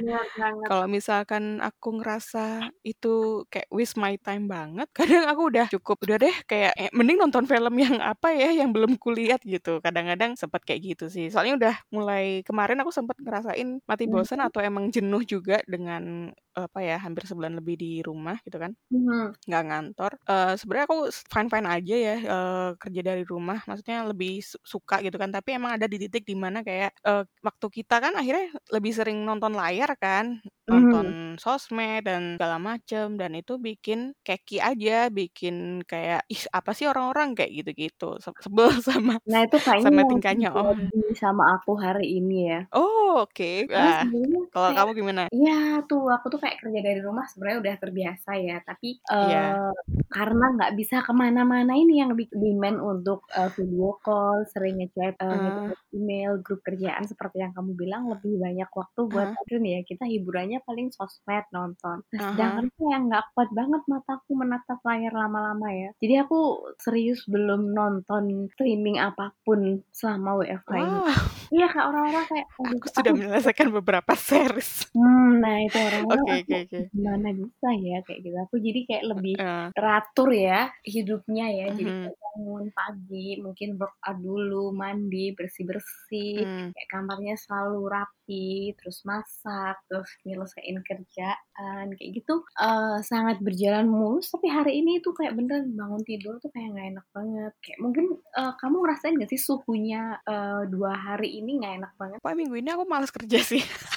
[0.68, 6.16] kalau misalkan aku ngerasa itu kayak waste my time banget, kadang aku udah cukup udah
[6.20, 9.82] deh kayak eh, mending nonton film yang apa ya yang belum kulihat gitu.
[9.82, 11.26] Kadang-kadang sempat kayak gitu sih.
[11.32, 16.80] Soalnya udah mulai kemarin aku sempat ngerasain mati bosan atau emang jenuh juga dengan apa
[16.80, 19.34] ya hampir sebulan lebih di rumah gitu kan Mhm.
[19.50, 20.98] nggak ngantor Eh sebenarnya aku
[21.32, 25.54] fine fine aja ya eh, kerja dari rumah maksudnya lebih su- suka gitu kan tapi
[25.58, 29.52] emang ada di titik di mana kayak eh, waktu kita kan akhirnya lebih sering nonton
[29.58, 31.06] layar kan nonton
[31.38, 37.38] sosmed dan segala macem dan itu bikin keki aja bikin kayak ih apa sih orang-orang?
[37.38, 38.18] kayak gitu-gitu.
[38.18, 40.48] Se- sebel sama Nah itu kayaknya sama tingkahnya.
[40.50, 40.74] Oh.
[40.74, 42.60] terjadi sama aku hari ini ya.
[42.72, 45.22] oh oke Wah, sebenarnya kalau kamu gimana?
[45.30, 48.56] Iya tuh aku tuh kayak kerja dari rumah sebenarnya udah terbiasa ya.
[48.62, 49.42] Tapi Iya.
[49.54, 49.72] eh
[50.06, 55.14] karena nggak bisa ke mana-mana ini yang lebih demand untuk eh, video call sering ngechat
[55.20, 55.28] Eh.
[55.28, 59.80] ngechat email grup kerjaan seperti yang kamu bilang lebih banyak waktu buat adun ya.
[59.84, 62.00] Kita hiburannya paling sosmed nonton.
[62.14, 65.90] Nah, sedangkan tuh yang nggak kuat banget mataku menatap layar lama-lama ya.
[66.00, 66.38] Jadi aku
[66.78, 70.98] serius belum nonton streaming apa pun selama WFH ini.
[71.02, 71.20] Wah,
[71.52, 74.88] iya kak orang-orang kayak aduh, aku sudah menyelesaikan beberapa series.
[74.92, 76.78] Hmm, nah itu orang-orang aku oke oke.
[76.94, 77.98] Gimana bisa ya?
[78.06, 78.36] Kayak gitu.
[78.46, 81.66] Aku jadi kayak lebih Eh, teratur ya hidupnya ya.
[81.74, 82.08] Jadi mhm.
[82.16, 86.68] bangun pagi, mungkin workout dulu, mandi, bersih-bersih, Hmm.
[86.76, 90.10] kayak kamarnya selalu rapi, terus masak, terus
[90.46, 92.34] nyelesain kerjaan kayak gitu.
[92.62, 94.30] eh sangat berjalan mulus.
[94.30, 97.52] Tapi hari ini tuh kayak beneran bangun tidur tuh kayak nggak enak banget.
[97.60, 98.04] Kayak mungkin
[98.38, 102.18] eh, kamu ngerasain gak sih suhunya eh, dua hari ini nggak enak banget?
[102.22, 103.62] Pokoknya minggu ini aku malas kerja sih.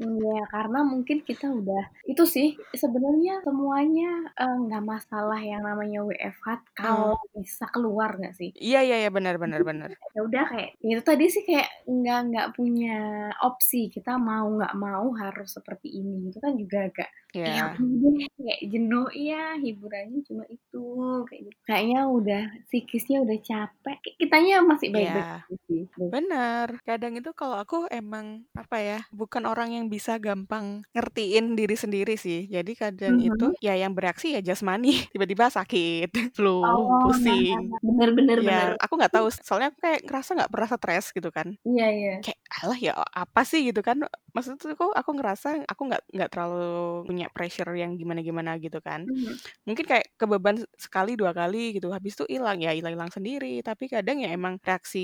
[0.00, 6.46] Iya, karena mungkin kita udah itu sih sebenarnya semuanya eh, nggak masalah yang namanya WFH
[6.72, 8.50] kalau bisa keluar nggak sih?
[8.56, 9.92] Iya iya iya benar benar benar.
[10.16, 12.96] Ya udah kayak itu tadi sih kayak nggak nggak punya
[13.44, 17.46] opsi kita mau nggak mau harus seperti ini itu kan juga agak Ya.
[17.46, 20.82] ya kayak jenuh iya hiburannya cuma itu
[21.30, 21.58] kayak gitu.
[21.62, 23.98] Kayaknya udah psikisnya udah capek.
[24.18, 25.38] Kitanya masih baik-baik Iya.
[25.46, 25.82] aja sih.
[26.10, 26.66] Bener.
[26.82, 32.14] Kadang itu kalau aku emang apa ya, bukan orang yang bisa gampang ngertiin diri sendiri
[32.14, 32.46] sih.
[32.50, 33.20] Jadi kadang Mhm.
[33.20, 37.76] itu ya yang bereaksi ya jasmani, tiba-tiba sakit, flu, Oh, nah, pusing.
[37.84, 38.70] bener-bener bener.
[38.70, 39.28] Ya, aku nggak tahu.
[39.32, 41.48] Soalnya aku kayak ngerasa nggak pernah stres gitu kan.
[41.68, 42.14] Iya iya.
[42.20, 44.04] Kayak alah ya apa sih gitu kan?
[44.36, 46.60] Maksudnya aku aku ngerasa aku nggak nggak terlalu
[47.08, 49.06] punya pressure yang gimana-gimana gitu kan.
[49.06, 49.40] Mhm.
[49.68, 53.86] mungkin kayak kebeban sekali dua kali gitu habis itu hilang ya hilang hilang sendiri tapi
[53.92, 55.00] kadang ya emang reaksi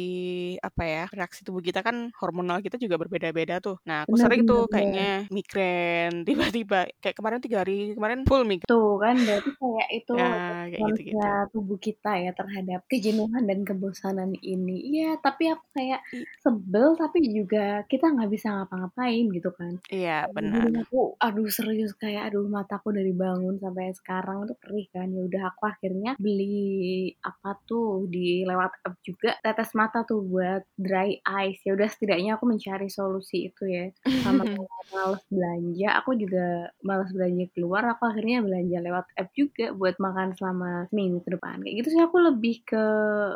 [0.63, 4.43] apa ya reaksi tubuh kita kan hormonal kita juga berbeda-beda tuh nah aku Bener, sering
[4.49, 9.51] tuh bener, kayaknya migrain tiba-tiba kayak kemarin tiga hari kemarin full migrain Tuh kan berarti
[9.57, 10.31] kayak itu ya
[10.71, 14.77] kayak gitu gitu tubuh kita ya terhadap kejenuhan dan kebosanan ini.
[14.93, 16.01] Iya, tapi aku kayak
[16.43, 19.79] sebel tapi juga kita nggak bisa ngapa-ngapain gitu kan.
[19.93, 25.09] iya benar aku aduh serius kayak aduh mataku dari bangun sampai sekarang tuh perih kan.
[25.11, 30.63] Ya udah aku akhirnya beli apa tuh di lewat app juga tetes mata tuh buat
[30.77, 31.61] dry eyes.
[31.65, 33.91] Ya udah setidaknya aku mencari solusi itu ya.
[34.23, 34.45] Sama
[34.93, 40.37] males belanja, aku juga males belanja keluar, aku akhirnya belanja lewat app juga buat makan
[40.39, 41.61] selama seminggu ke depan.
[41.63, 42.85] Kayak gitu sih aku lebih ke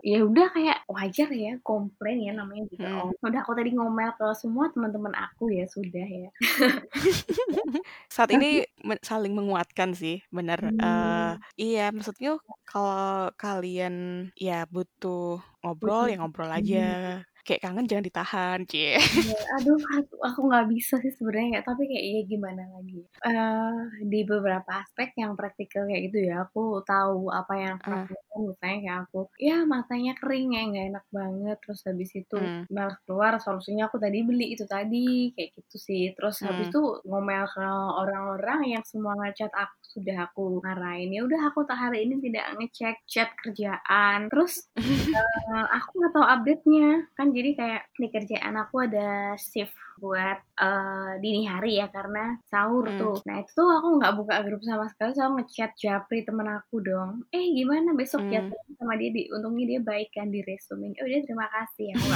[0.07, 2.89] ya udah kayak wajar ya komplain ya namanya juga.
[2.89, 3.01] Hmm.
[3.11, 6.31] Oh, udah aku tadi ngomel ke semua teman-teman aku ya sudah ya.
[8.15, 8.65] Saat ini
[9.05, 10.59] saling menguatkan sih, bener.
[10.61, 10.81] Hmm.
[10.81, 18.59] Uh, iya, maksudnya kalau kalian ya butuh ngobrol ya ngobrol aja kayak kangen jangan ditahan
[18.69, 23.81] cie ya, aduh aku, aku nggak bisa sih sebenarnya tapi kayak iya gimana lagi uh,
[24.05, 28.45] di beberapa aspek yang praktikal kayak gitu ya aku tahu apa yang praktikal uh.
[28.53, 32.69] misalnya kayak aku ya matanya kering ya nggak enak banget terus habis itu hmm.
[32.69, 36.47] malah keluar solusinya aku tadi beli itu tadi kayak gitu sih terus hmm.
[36.53, 37.65] habis itu ngomel ke
[37.97, 42.47] orang-orang yang semua ngechat aku sudah aku marahin ya udah aku tak hari ini tidak
[42.55, 44.31] ngecek chat kerjaan.
[44.31, 49.75] Terus uh, aku nggak tahu update nya kan jadi kayak di kerjaan aku ada shift
[50.01, 52.99] buat uh, dini hari ya karena sahur hmm.
[52.99, 53.17] tuh.
[53.29, 57.29] Nah itu tuh aku nggak buka grup sama sekali, so ngechat Japri temen aku dong.
[57.31, 58.33] Eh gimana besok hmm.
[58.33, 58.41] ya
[58.81, 60.97] sama dia di untungnya dia baik kan di resume.
[60.99, 61.97] Oh dia terima kasih ya.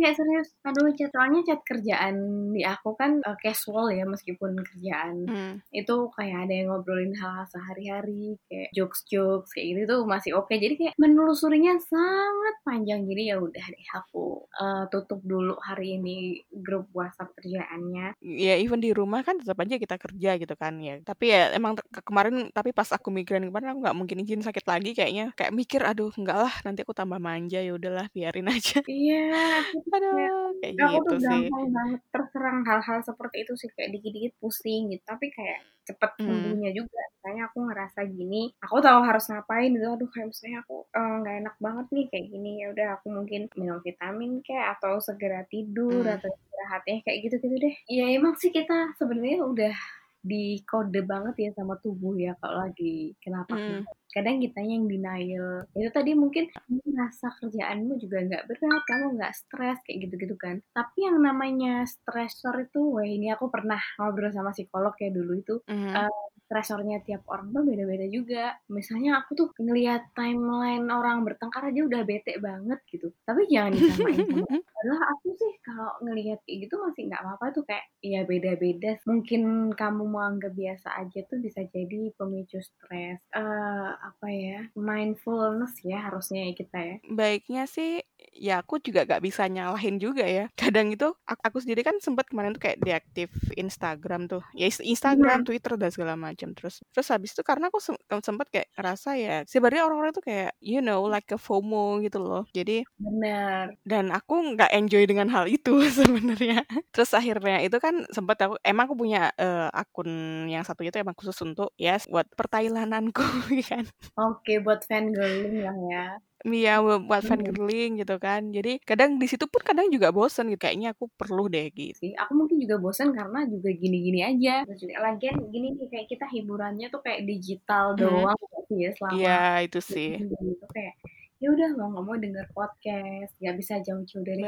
[0.00, 0.48] Iya serius.
[0.64, 2.16] Aduh chat soalnya chat kerjaan
[2.56, 5.54] di aku kan uh, casual ya meskipun kerjaan hmm.
[5.76, 10.48] itu kayak ada yang ngobrolin hal-hal sehari-hari kayak jokes-jokes kayak gitu tuh masih oke.
[10.48, 10.56] Okay.
[10.56, 13.04] Jadi kayak menelusurinya sangat panjang.
[13.04, 18.18] Jadi ya udah deh aku uh, tutup dulu hari ini grup WhatsApp kerjaannya.
[18.22, 21.00] Ya even di rumah kan tetap aja kita kerja gitu kan ya.
[21.02, 24.64] Tapi ya emang ke kemarin tapi pas aku migrain kemarin aku nggak mungkin izin sakit
[24.68, 25.32] lagi kayaknya.
[25.34, 28.80] Kayak mikir aduh enggak lah nanti aku tambah manja ya udahlah biarin aja.
[28.86, 29.64] Iya.
[29.90, 31.42] aduh kayak aku gitu tuh sih.
[31.48, 35.04] banget terserang hal-hal seperti itu sih kayak dikit-dikit pusing gitu.
[35.06, 36.78] Tapi kayak cepet sembuhnya hmm.
[36.78, 41.34] juga misalnya aku ngerasa gini aku tahu harus ngapain gitu aduh kayak misalnya aku nggak
[41.36, 45.44] uh, enak banget nih kayak gini ya udah aku mungkin minum vitamin kayak atau segera
[45.48, 46.16] tidur hmm.
[46.16, 49.76] atau istirahatnya kayak gitu gitu deh ya emang sih kita sebenarnya udah
[50.20, 53.88] di kode banget ya sama tubuh ya kalau lagi kenapa hmm.
[54.12, 56.52] kadang kita yang denial itu tadi mungkin
[56.84, 62.68] merasa kerjaanmu juga nggak berat kamu nggak stres kayak gitu-gitu kan tapi yang namanya stressor
[62.68, 65.92] itu wah ini aku pernah ngobrol sama psikolog ya dulu itu hmm.
[65.96, 68.58] uh, stresornya tiap orang tuh beda-beda juga.
[68.66, 73.14] Misalnya aku tuh ngelihat timeline orang bertengkar aja udah bete banget gitu.
[73.22, 77.64] Tapi jangan disamain sama Padahal aku sih kalau ngelihat kayak gitu masih nggak apa-apa tuh
[77.68, 78.98] kayak ya beda-beda.
[79.06, 83.22] Mungkin kamu mau anggap biasa aja tuh bisa jadi pemicu stres.
[83.30, 86.96] Uh, apa ya mindfulness ya harusnya ya kita ya.
[87.06, 90.48] Baiknya sih ya aku juga gak bisa nyalahin juga ya.
[90.60, 94.40] Kadang itu aku, aku sendiri kan sempat kemarin tuh kayak deaktif Instagram tuh.
[94.56, 95.46] Ya Instagram, hmm.
[95.46, 97.84] Twitter dan segala macam macam terus terus habis itu karena aku
[98.24, 102.48] sempat kayak ngerasa ya sebenarnya orang-orang tuh kayak you know like a FOMO gitu loh.
[102.56, 103.76] Jadi benar.
[103.84, 106.64] dan aku nggak enjoy dengan hal itu sebenarnya.
[106.96, 110.08] Terus akhirnya itu kan sempat aku emang aku punya uh, akun
[110.48, 113.20] yang satu itu emang khusus untuk ya yes, buat pertailananku
[113.68, 113.84] kan.
[114.16, 116.06] Oke okay, buat fangirling lah ya
[116.40, 118.48] Iya buat fan girling gitu kan.
[118.48, 120.60] Jadi kadang di situ pun kadang juga bosen gitu.
[120.60, 122.00] Kayaknya aku perlu deh gitu.
[122.16, 124.64] Aku mungkin juga bosen karena juga gini-gini aja.
[125.04, 128.66] Lagian gini nih kayak kita hiburannya tuh kayak digital doang hmm.
[128.72, 129.14] sih ya selama.
[129.20, 130.10] Iya itu sih.
[130.16, 130.94] Gitu kayak
[131.40, 134.44] ya udah mau nggak mau denger podcast, nggak bisa jauh-jauh dari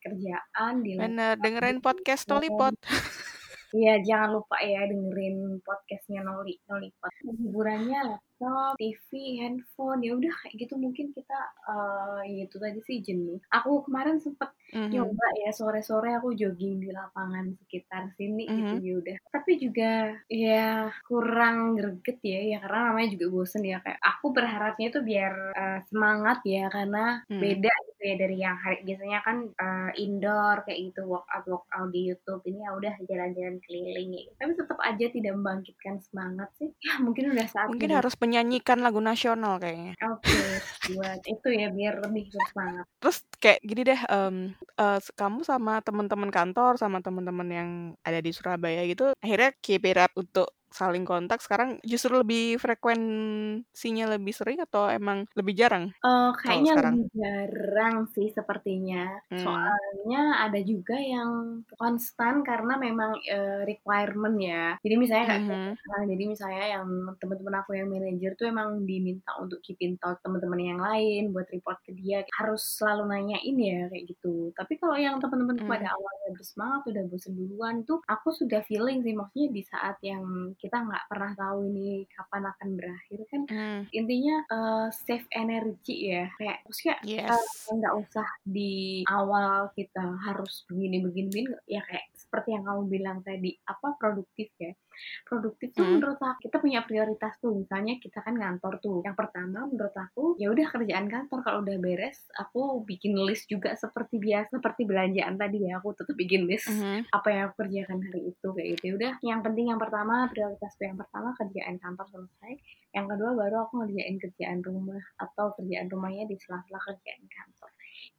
[0.00, 2.76] kerjaan di Bener, dengerin podcast Tolipot.
[3.74, 7.10] Iya, jangan lupa ya dengerin podcastnya Noli Nolipot.
[7.26, 13.42] Hiburannya laptop, TV, handphone, ya udah kayak gitu mungkin kita uh, itu tadi sih jenuh.
[13.50, 14.94] Aku kemarin sempet mm-hmm.
[14.94, 18.58] nyoba ya sore-sore aku jogging di lapangan sekitar sini mm-hmm.
[18.62, 19.16] gitu ya udah.
[19.34, 19.90] Tapi juga
[20.30, 25.34] ya kurang greget ya, ya karena namanya juga bosen ya kayak aku berharapnya itu biar
[25.50, 27.42] uh, semangat ya karena mm.
[27.42, 32.12] beda gitu ya dari yang hari biasanya kan uh, indoor kayak gitu workout workout di
[32.12, 34.22] YouTube ini ya udah jalan-jalan keliling ya.
[34.40, 36.70] Tapi tetap aja tidak membangkitkan semangat sih.
[36.80, 39.94] Ya mungkin udah saat Mungkin harus menyanyikan lagu nasional kayaknya.
[40.04, 40.54] Oke, okay,
[40.94, 42.86] buat itu ya biar lebih bersemangat.
[43.00, 44.36] Terus kayak gini deh, um,
[44.80, 47.70] uh, kamu sama teman-teman kantor sama teman-teman yang
[48.04, 54.10] ada di Surabaya gitu, akhirnya keep it up untuk saling kontak sekarang justru lebih frekuensinya
[54.10, 55.94] lebih sering atau emang lebih jarang?
[56.02, 59.22] Uh, kayaknya lebih jarang sih sepertinya.
[59.30, 59.38] Hmm.
[59.38, 64.74] Soalnya ada juga yang konstan karena memang uh, requirement ya.
[64.82, 65.72] Jadi misalnya kayak hmm.
[65.78, 66.86] nah, jadi misalnya yang
[67.22, 71.46] teman-teman aku yang manajer tuh emang diminta untuk keep in touch teman-teman yang lain buat
[71.54, 74.50] report ke dia harus selalu nanyain ya kayak gitu.
[74.58, 75.70] Tapi kalau yang teman-teman hmm.
[75.70, 80.24] pada awalnya bersemangat udah bosen duluan tuh aku sudah feeling sih maksudnya di saat yang
[80.64, 83.80] kita nggak pernah tahu ini kapan akan berakhir kan mm.
[83.92, 87.28] intinya uh, save energi ya kayak maksudnya yes.
[87.68, 92.82] uh, nggak usah di awal kita harus begini begini, begini ya kayak seperti yang kamu
[92.90, 94.74] bilang tadi apa produktif ya?
[95.22, 96.02] Produktif tuh Hmm.
[96.02, 99.06] menurut aku kita punya prioritas tuh misalnya kita kan ngantor tuh.
[99.06, 103.78] Yang pertama menurut aku ya udah kerjaan kantor kalau udah beres aku bikin list juga
[103.78, 107.06] seperti biasa seperti belanjaan tadi ya aku tetap bikin list Mhm.
[107.14, 108.82] apa yang aku kerjakan hari itu kayak gitu.
[108.82, 112.58] Ya udah yang penting yang pertama prioritasku yang pertama kerjaan kantor selesai.
[112.94, 117.70] Yang kedua baru aku ngerjain kerjaan rumah atau kerjaan rumahnya di sela-sela kerjaan kantor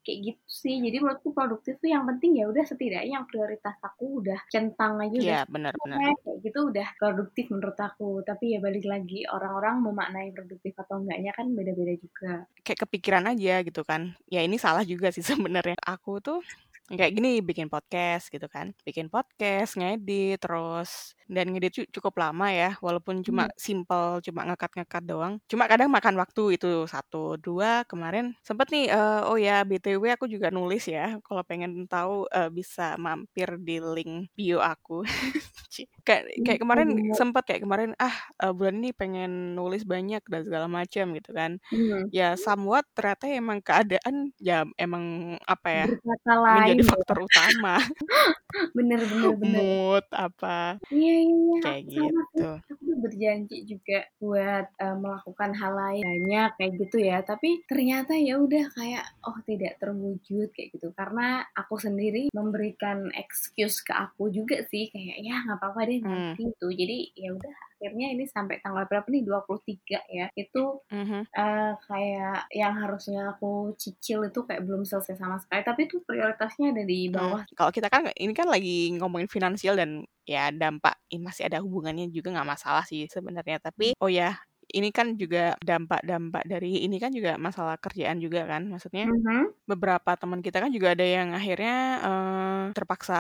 [0.06, 4.22] kayak gitu sih jadi menurutku produktif tuh yang penting ya udah setidaknya yang prioritas aku
[4.22, 5.98] udah centang aja udah Iya, benar-benar.
[5.98, 11.02] selesai, kayak gitu udah produktif menurut aku tapi ya balik lagi orang-orang memaknai produktif atau
[11.02, 12.32] enggaknya kan beda-beda juga
[12.66, 14.18] Kayak kepikiran aja gitu kan.
[14.26, 15.78] Ya ini salah juga sih sebenarnya.
[15.86, 16.42] Aku tuh
[16.88, 18.74] kayak gini bikin podcast gitu kan.
[18.86, 23.58] Bikin podcast, ngedit terus dan ngedit cu- cukup lama ya walaupun cuma Hmm.
[23.58, 29.22] simple cuma ngekat-ngekat doang cuma kadang makan waktu itu satu dua kemarin sempet nih eh,
[29.26, 34.30] oh ya btw aku juga nulis ya kalau pengen tahu eh, bisa mampir di link
[34.38, 35.02] bio aku
[36.06, 37.18] kayak kayak kemarin Bener.
[37.18, 41.58] sempet kayak kemarin ah eh, bulan ini pengen nulis banyak dan segala macam gitu kan
[41.74, 42.06] Hmm.
[42.14, 47.76] ya somewhat ternyata emang keadaan ya emang apa ya berkata menjadi lain ya faktor utama.
[48.72, 49.60] Bener bener bener.
[49.60, 50.80] Mood apa.
[50.88, 51.36] Iya iya.
[51.36, 52.52] Iya kayak sama sih gitu.
[52.56, 57.18] Aku tuh berjanji juga buat eh, melakukan hal lain banyak kayak gitu ya.
[57.28, 60.88] Tapi ternyata ya udah kayak oh tidak terwujud kayak gitu.
[60.96, 66.08] Karena aku sendiri memberikan excuse ke aku juga sih kayak ya nggak apa-apa deh hmm.
[66.08, 69.22] nanti itu jadi ya udah akhirnya ini sampai tanggal berapa nih?
[69.22, 70.28] 23 ya.
[70.34, 71.30] Itu mhm.
[71.30, 75.62] eh, kayak yang harusnya aku cicil itu kayak belum selesai sama sekali.
[75.62, 77.44] Tapi itu prioritasnya ada di Hmm, bawah.
[77.56, 82.10] Kalau kita kan ini kan lagi ngomongin finansial dan ya dampak ini masih ada hubungannya
[82.12, 83.62] juga nggak masalah sih sebenarnya.
[83.64, 84.36] Tapi oh ya
[84.74, 88.66] ini kan juga dampak-dampak dari ini kan juga masalah kerjaan juga kan.
[88.72, 89.54] Maksudnya Mhm.
[89.70, 91.76] beberapa teman kita kan juga ada yang akhirnya
[92.06, 93.16] eh, terpaksa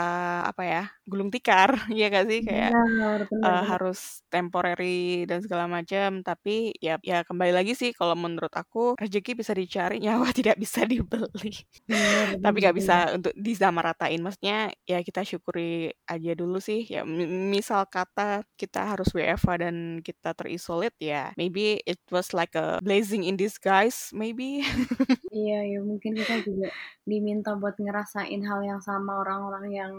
[0.49, 2.41] apa ya gulung tikar ya gak sih?
[2.45, 3.63] Kayak benar benar benar.
[3.69, 6.21] harus temporary dan segala macam.
[6.25, 10.83] Tapi ya ya kembali lagi sih kalau menurut aku rezeki bisa dicari nyawa tidak bisa
[10.87, 11.51] dibeli.
[11.89, 16.85] Benar tapi nggak bisa untuk disamaratain maksudnya ya kita syukuri aja dulu sih.
[16.89, 22.55] Ya mi- misal kata kita harus WFH dan kita terisolit ya maybe it was like
[22.55, 24.63] a blazing in disguise maybe
[25.35, 26.67] Iya, ya mungkin kita juga
[27.09, 29.93] diminta buat ngerasain hal yang sama orang-orang yang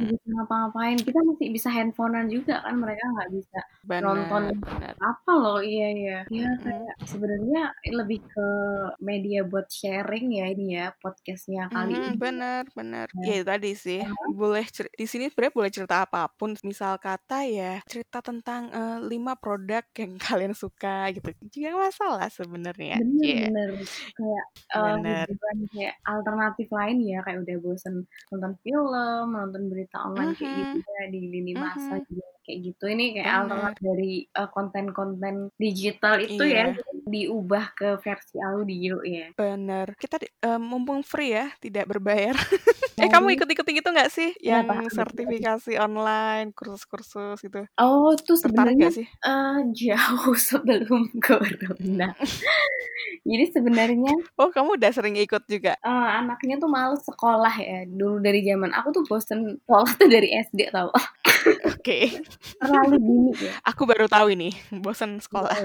[0.00, 0.08] nggak Mm-mm.
[0.16, 0.98] bisa ngapa-ngapain.
[1.06, 3.58] Kita masih bisa handphonean juga kan, mereka nggak bisa
[4.00, 5.58] nonton benar benar apa loh.
[5.60, 6.18] Iya iya.
[6.30, 6.62] Ya Mm-mm.
[6.64, 7.60] kayak sebenarnya
[7.98, 8.46] lebih ke
[9.02, 12.16] media buat sharing ya ini ya podcastnya kali Mhm, ini.
[12.20, 13.32] benar benar Ya.
[13.32, 17.80] ya tadi sih boleh cer- di sini sebenarnya boleh cerita apa pun misal kata ya
[17.88, 23.70] cerita tentang eh, lima produk yang kalian suka gitu juga masalah sebenarnya Bener yeah bener
[24.16, 24.44] kayak
[24.78, 27.94] eh, hiburan kayak alternatif lain ya kayak udah bosen
[28.32, 32.84] nonton film, nonton berita online kayak gitu ya di lini masa mhm, juga kayak gitu.
[32.90, 39.34] Ini kayak alternatif dari eh, konten-konten digital itu ya iya diubah ke versi audio ya.
[39.34, 42.34] benar kita eh, mumpung free ya tidak berbayar
[43.02, 45.02] eh kamu ikut-ikut gitu nggak sih ya yang betul.
[45.02, 52.14] sertifikasi online kursus-kursus gitu Oh, tuh sebenarnya sih eh, jauh sebelum corona.
[53.28, 57.82] Jadi sebenarnya oh kamu udah sering ikut juga eh, anaknya tuh males sekolah ya.
[57.90, 60.90] Dulu dari zaman aku tuh bosen sekolah tuh dari SD tau.
[61.66, 61.98] oke
[62.60, 63.54] Terlalu dini ya.
[63.68, 64.52] aku baru tahu ini
[64.84, 65.56] bosan Iya, sekolah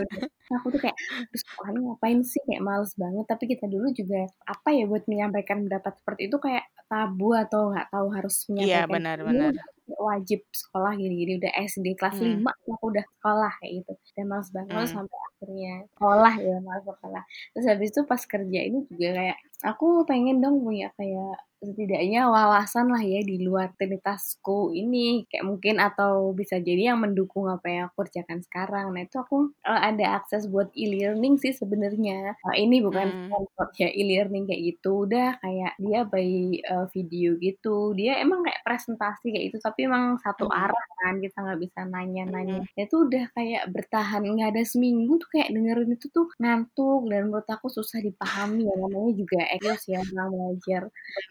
[0.58, 2.41] aku tuh kayak, "Aduh, sekolah ini ngapain sih?
[2.47, 3.25] Kayak males banget.
[3.32, 4.19] Tapi kita dulu juga,
[4.53, 8.93] apa ya, buat menyampaikan pendapat seperti itu kayak tabu atau nggak tahu harus iya menyampaikan.
[8.93, 9.65] benar Ini benar udah
[10.08, 11.32] wajib sekolah gini-gini.
[11.41, 12.23] Udah SD kelas Hmm.
[12.23, 13.91] 5 aku udah sekolah kayak gitu.
[14.15, 14.97] Dan males banget Hmm.
[14.97, 17.23] sampai akhirnya sekolah ya, males sekolah.
[17.53, 21.36] Terus habis itu pas kerja ini juga kayak, aku pengen dong punya kayak
[21.67, 25.27] setidaknya wawasan lah ya di luar rutinitasku ini.
[25.27, 28.95] Kayak mungkin atau bisa jadi yang mendukung apa yang aku kerjakan sekarang.
[28.95, 32.38] Nah itu aku eh, ada akses buat e-learning sih sebenarnya.
[32.53, 33.71] Eh, ini bukan Hmm.
[33.80, 35.06] ya e-learning kayak gitu.
[35.10, 36.30] Udah kayak dia by
[36.62, 37.91] eh, video gitu.
[37.93, 40.62] Dia emang kayak presentasi kayak itu tapi emang satu Hmm.
[40.63, 41.13] arah kan.
[41.19, 42.62] Kita nggak bisa nanya-nanya.
[42.62, 42.67] Hmm.
[42.77, 44.21] Nah, itu udah kayak bertahan.
[44.23, 47.01] Nggak ada seminggu tuh kayak dengerin itu tuh ngantuk.
[47.12, 48.73] Dan menurut aku susah dipahami ya.
[48.77, 50.84] Namanya juga ekos ya orang belajar.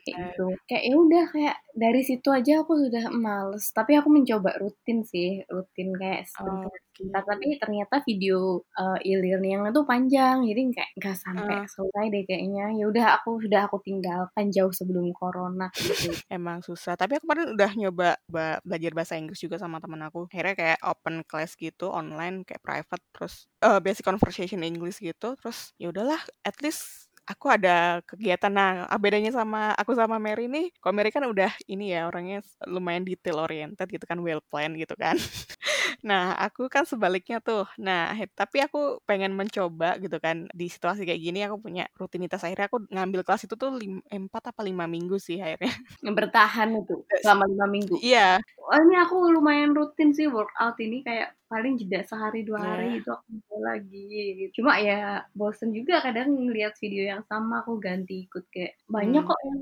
[0.07, 0.26] Kayak.
[0.33, 0.47] Gitu.
[0.69, 3.65] Kayak ya udah kayak dari situ aja aku sudah males.
[3.71, 7.23] Tapi aku mencoba rutin sih rutin kayak sebentar sebentar.
[7.27, 12.65] Tapi ternyata video eh, e-learning itu panjang jadi kayak nggak sampai Ah, selesai deh kayaknya.
[12.77, 15.69] Ya udah aku sudah aku tinggalkan jauh sebelum corona.
[15.77, 16.95] Gitu emang susah.
[16.99, 20.27] Tapi aku kemarin udah nyoba ba- belajar bahasa Inggris juga sama temen aku.
[20.31, 25.35] Akhirnya kayak open class gitu online kayak private terus eh, basic conversation English gitu.
[25.39, 28.49] Terus ya udahlah, at least aku ada kegiatan.
[28.49, 33.03] Nah, bedanya sama aku sama Mary nih, kalau Mary kan udah ini ya orangnya lumayan
[33.03, 35.19] detail oriented gitu kan, well plan gitu kan.
[36.09, 37.67] nah, aku kan sebaliknya tuh.
[37.83, 42.71] Nah, tapi aku pengen mencoba gitu kan di situasi kayak gini aku punya rutinitas akhirnya
[42.71, 45.75] aku ngambil kelas itu tuh lim, 4 apa 5 minggu sih akhirnya.
[46.07, 47.95] Bertahan itu selama 5 minggu.
[48.01, 48.39] Iya.
[48.67, 53.01] Oh, ini aku lumayan rutin sih workout ini kayak paling jeda sehari dua hari yeah.
[53.01, 54.07] itu aku mulai lagi
[54.39, 54.51] gitu.
[54.63, 59.31] Cuma ya bosen juga kadang ngeliat video yang sama aku ganti ikut kayak banyak hmm.
[59.31, 59.61] kok yang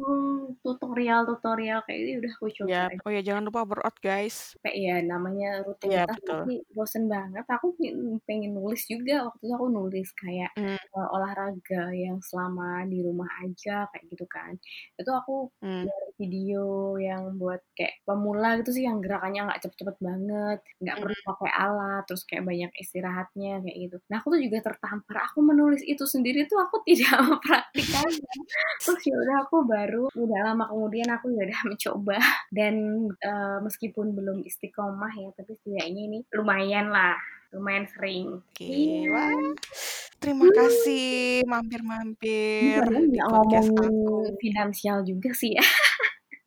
[0.64, 2.68] tutorial-tutorial kayak ini udah aku coba.
[2.70, 2.88] Yeah.
[3.04, 4.56] Oh ya jangan lupa workout guys.
[4.64, 7.44] Kayak ya namanya rutinitas yeah, tapi bosen banget.
[7.48, 7.76] Aku
[8.24, 10.78] pengen nulis juga waktu itu aku nulis kayak mm.
[10.96, 14.56] uh, olahraga yang selama di rumah aja kayak gitu kan.
[14.96, 15.84] Itu aku mm.
[16.14, 21.52] Video yang buat kayak pemula gitu sih yang gerakannya nggak cepet-cepet banget, nggak perlu pakai
[21.52, 23.96] alat terus kayak banyak istirahatnya kayak gitu.
[24.10, 28.34] Nah aku tuh juga tertampar aku menulis itu sendiri tuh aku tidak mempraktikannya.
[28.82, 32.18] Terus ya udah aku baru udah lama kemudian aku ya udah mencoba.
[32.54, 32.74] Dan
[33.10, 37.18] uh, meskipun belum istiqomah ya tapi setidaknya ini lumayan lah
[37.54, 38.42] lumayan sering.
[38.42, 39.06] Oke okay.
[39.10, 39.54] wah.
[40.24, 42.80] Terima kasih mampir-mampir
[43.12, 44.32] di podcast aku.
[44.40, 45.60] finansial juga sih ya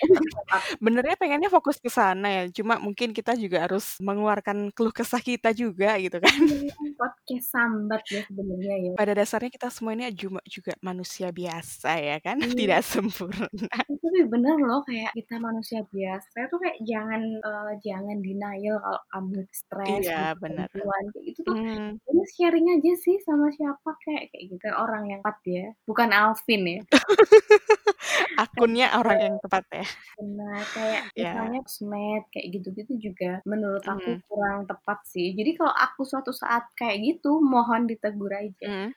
[0.84, 5.52] Benernya pengennya fokus ke sana ya, cuma mungkin kita juga harus mengeluarkan keluh kesah kita
[5.52, 6.36] juga gitu kan.
[6.40, 8.92] Iya, podcast sambat ya sebenarnya ya.
[8.96, 12.56] Pada dasarnya kita semua ini juga, juga manusia biasa ya kan, hmm.
[12.56, 13.46] tidak sempurna.
[13.50, 19.40] Tapi bener loh kayak kita manusia biasa tuh kayak jangan uh, jangan denial kalau kamu
[19.52, 20.66] stres, iya, benar.
[20.70, 21.54] kayak gitu tuh.
[21.54, 21.96] Hmm.
[22.00, 26.62] Ini sharing aja sih sama siapa kayak kayak gitu orang yang tepat ya, bukan Alvin
[26.66, 26.80] ya.
[28.42, 29.86] Akunnya orang yang tepat ya.
[30.20, 31.32] Benar, kayak yeah.
[31.32, 34.22] misalnya sosmed kayak gitu-gitu juga menurut aku mm.
[34.28, 35.32] kurang tepat sih.
[35.32, 38.68] Jadi kalau aku suatu saat kayak gitu, mohon ditegur aja.
[38.68, 38.90] Mm.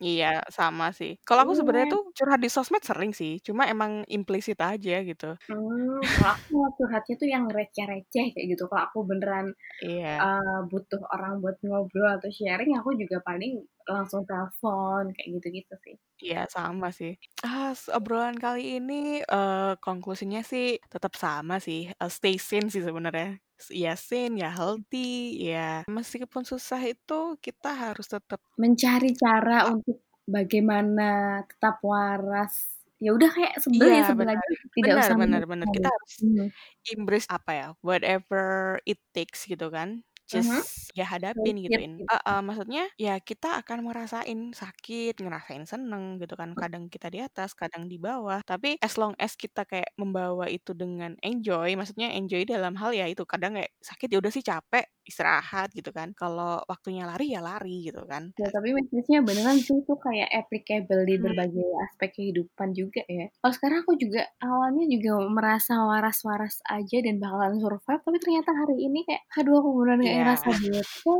[0.00, 1.20] Iya, sama sih.
[1.28, 1.94] Kalau aku sebenarnya iya.
[1.94, 5.36] tuh curhat di sosmed sering sih, cuma emang implisit aja gitu.
[5.44, 8.64] Hmm, kalau aku curhatnya tuh yang receh-receh kayak gitu.
[8.64, 9.52] Kalau aku beneran
[9.84, 10.24] Iya.
[10.24, 15.96] uh, butuh orang buat ngobrol atau sharing, aku juga paling langsung telepon kayak gitu-gitu sih.
[16.20, 17.20] Iya, sama sih.
[17.44, 23.36] Ah, obrolan kali ini uh, konklusinya sih tetap sama sih, uh, stay sane sih sebenarnya
[23.68, 31.42] ya sane, ya healthy, ya meskipun susah itu kita harus tetap mencari cara untuk bagaimana
[31.44, 32.80] tetap waras.
[33.00, 34.44] Ya udah kayak sebel ya, ya sebenarnya
[34.76, 35.66] tidak benar, usah benar, benar.
[35.72, 36.48] Kita harus hmm.
[36.96, 40.64] embrace apa ya, whatever it takes gitu kan just uh -huh.
[40.94, 42.06] ya hadapin gituin.
[42.06, 46.54] Uh, uh, maksudnya ya kita akan merasain sakit, ngerasain seneng gitu kan.
[46.54, 48.38] Kadang kita di atas, kadang di bawah.
[48.46, 53.10] Tapi as long as kita kayak membawa itu dengan enjoy, maksudnya enjoy dalam hal ya
[53.10, 56.14] itu kadang kayak sakit ya udah sih capek, istirahat gitu kan.
[56.14, 58.30] Kalau waktunya lari ya lari gitu kan.
[58.38, 61.24] Ya tapi message-nya beneran sih itu kayak applicable di hmm.
[61.26, 61.84] berbagai hmm.
[61.90, 63.26] aspek kehidupan juga ya.
[63.42, 68.76] Kalau sekarang aku juga awalnya juga merasa waras-waras aja dan bakalan survive, tapi ternyata hari
[68.86, 70.19] ini kayak aduh aku beneran yeah.
[70.20, 71.14] Ngerasa bete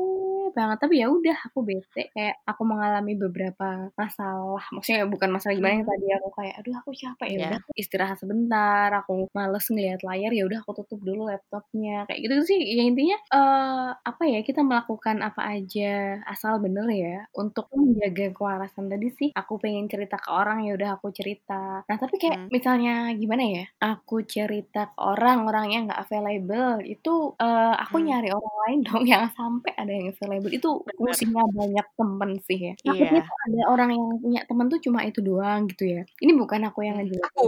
[0.51, 0.79] banget.
[0.83, 4.65] Tapi ya udah aku bete kayak aku mengalami beberapa masalah.
[4.75, 5.95] Maksudnya bukan masalah gimana yang hmm.
[5.95, 7.49] tadi aku kayak aduh aku capek ya yeah.
[7.51, 12.37] udah istirahat sebentar, aku males ngeliat layar ya udah aku tutup dulu laptopnya kayak gitu
[12.45, 12.61] sih.
[12.61, 18.91] Ya intinya uh, apa ya kita melakukan apa aja asal bener ya untuk menjaga kewarasan
[18.91, 22.49] tadi sih aku pengen cerita ke orang ya udah aku cerita nah tapi kayak hmm.
[22.51, 28.07] misalnya gimana ya aku cerita ke orang orangnya nggak available itu uh, aku hmm.
[28.11, 32.73] nyari orang lain dong yang sampai ada yang available itu fungsinya banyak temen sih ya.
[32.83, 33.47] Takutnya yeah.
[33.49, 36.03] ada orang yang punya temen tuh cuma itu doang gitu ya.
[36.21, 37.47] Ini bukan aku yang ngejelasin aku.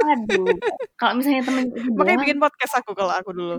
[0.00, 0.46] aduh
[0.94, 3.56] kalau misalnya temen itu makanya bikin podcast aku kalau aku dulu.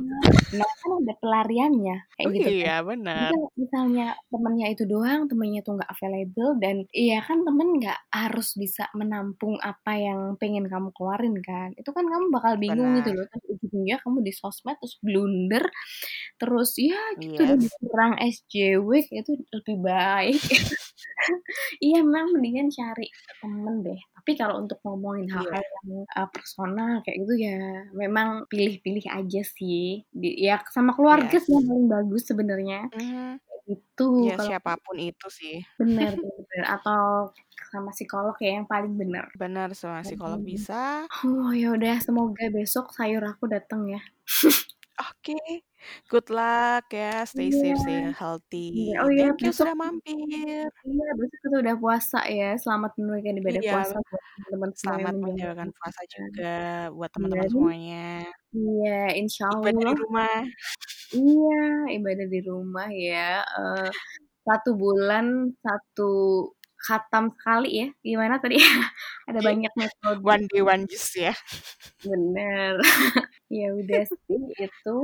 [0.55, 2.87] Nah kan ada pelarian temennya kayak oh, gitu iya kan.
[2.93, 3.29] benar.
[3.31, 8.49] Jadi misalnya temennya itu doang temennya tuh nggak available dan iya kan temen nggak harus
[8.55, 11.73] bisa menampung apa yang pengen kamu keluarin kan.
[11.79, 12.99] Itu kan kamu bakal bingung benar.
[13.01, 13.25] gitu loh.
[13.31, 15.65] Terus ujungnya kamu di sosmed terus blunder
[16.37, 17.49] terus ya gitu yes.
[17.49, 20.41] dan diserang SJW itu lebih baik.
[21.77, 23.05] Iya memang mendingan cari
[23.41, 24.01] temen deh.
[24.17, 25.33] Tapi kalau untuk ngomongin iya.
[25.37, 27.61] hal-hal yang uh, personal kayak gitu ya
[27.93, 30.01] memang pilih-pilih aja sih.
[30.09, 31.45] Di, ya sama keluarga yes.
[31.45, 32.89] sih yang paling bagus sebenarnya.
[32.97, 33.37] Mm.
[33.69, 35.61] itu ya kalau siapa pun itu sih.
[35.77, 37.29] Benar benar atau
[37.69, 41.05] sama psikolog ya yang paling benar benar sama psikolog bisa.
[41.21, 44.01] Oh ya udah semoga besok sayur aku datang ya
[45.01, 45.65] Oke,
[46.11, 48.13] good luck ya, stay safe, stay Iya.
[48.13, 48.93] healthy.
[48.93, 50.69] Iya, oh iya, Thank you besok sudah mampir.
[50.85, 52.49] iya, besok kita udah puasa ya.
[52.61, 56.53] Selamat menunaikan ibadah Iya, puasa buat teman-teman semua selamat menjalankan menjalankan puasa juga
[56.93, 58.05] buat Iya teman-teman semuanya.
[58.53, 59.95] Iya, insya Ibadah di Allah.
[60.05, 60.37] rumah.
[61.11, 61.59] Iya,
[61.97, 63.27] ibadah di rumah ya.
[63.57, 63.89] Uh,
[64.47, 65.25] satu bulan,
[65.65, 66.11] satu
[66.87, 67.87] khatam sekali ya.
[68.05, 68.57] Gimana tadi?
[69.29, 70.19] Ada banyak metode.
[70.23, 71.33] One day one juice ya.
[72.05, 72.77] Bener.
[73.57, 74.97] ya udah sih itu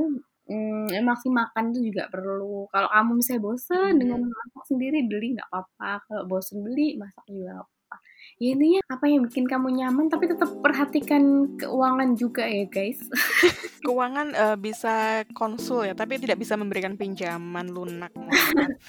[0.48, 2.64] Hmm, emang sih makan tuh juga perlu.
[2.72, 4.00] Kalau kamu misalnya bosen Hmm.
[4.00, 5.90] dengan masak sendiri, beli nggak apa-apa.
[6.08, 8.04] Kalau bosen beli, masak juga nggak apa-apa.
[8.38, 13.02] Ya intinya apa yang bikin kamu nyaman, tapi tetap perhatikan keuangan juga ya guys.
[13.82, 18.14] Keuangan eh, bisa konsul ya, tapi tidak bisa memberikan pinjaman lunak.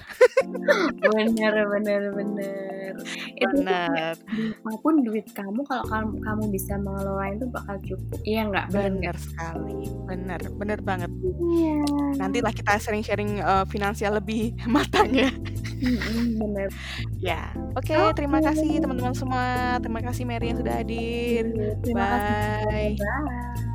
[1.02, 2.94] bener, bener, bener.
[3.40, 4.14] Bener,
[4.60, 8.20] apa pun duit kamu, kalau kamu, kamu bisa mengelola itu bakal cukup.
[8.28, 8.66] Iya nggak?
[8.70, 11.12] Bener sekali, bener, bener banget.
[11.58, 11.80] Iya.
[12.22, 15.30] Nantilah kita sharing-sharing eh, finansial lebih matang ya.
[16.38, 16.70] Bener.
[17.18, 17.90] Ya, oke.
[17.90, 18.18] Oke.
[18.20, 19.78] terima kasih teman-teman semua.
[19.78, 21.44] Terima kasih Mary yang sudah hadir.
[21.86, 22.34] Terima kasih.
[22.66, 22.98] Bye.
[22.98, 23.69] Bye.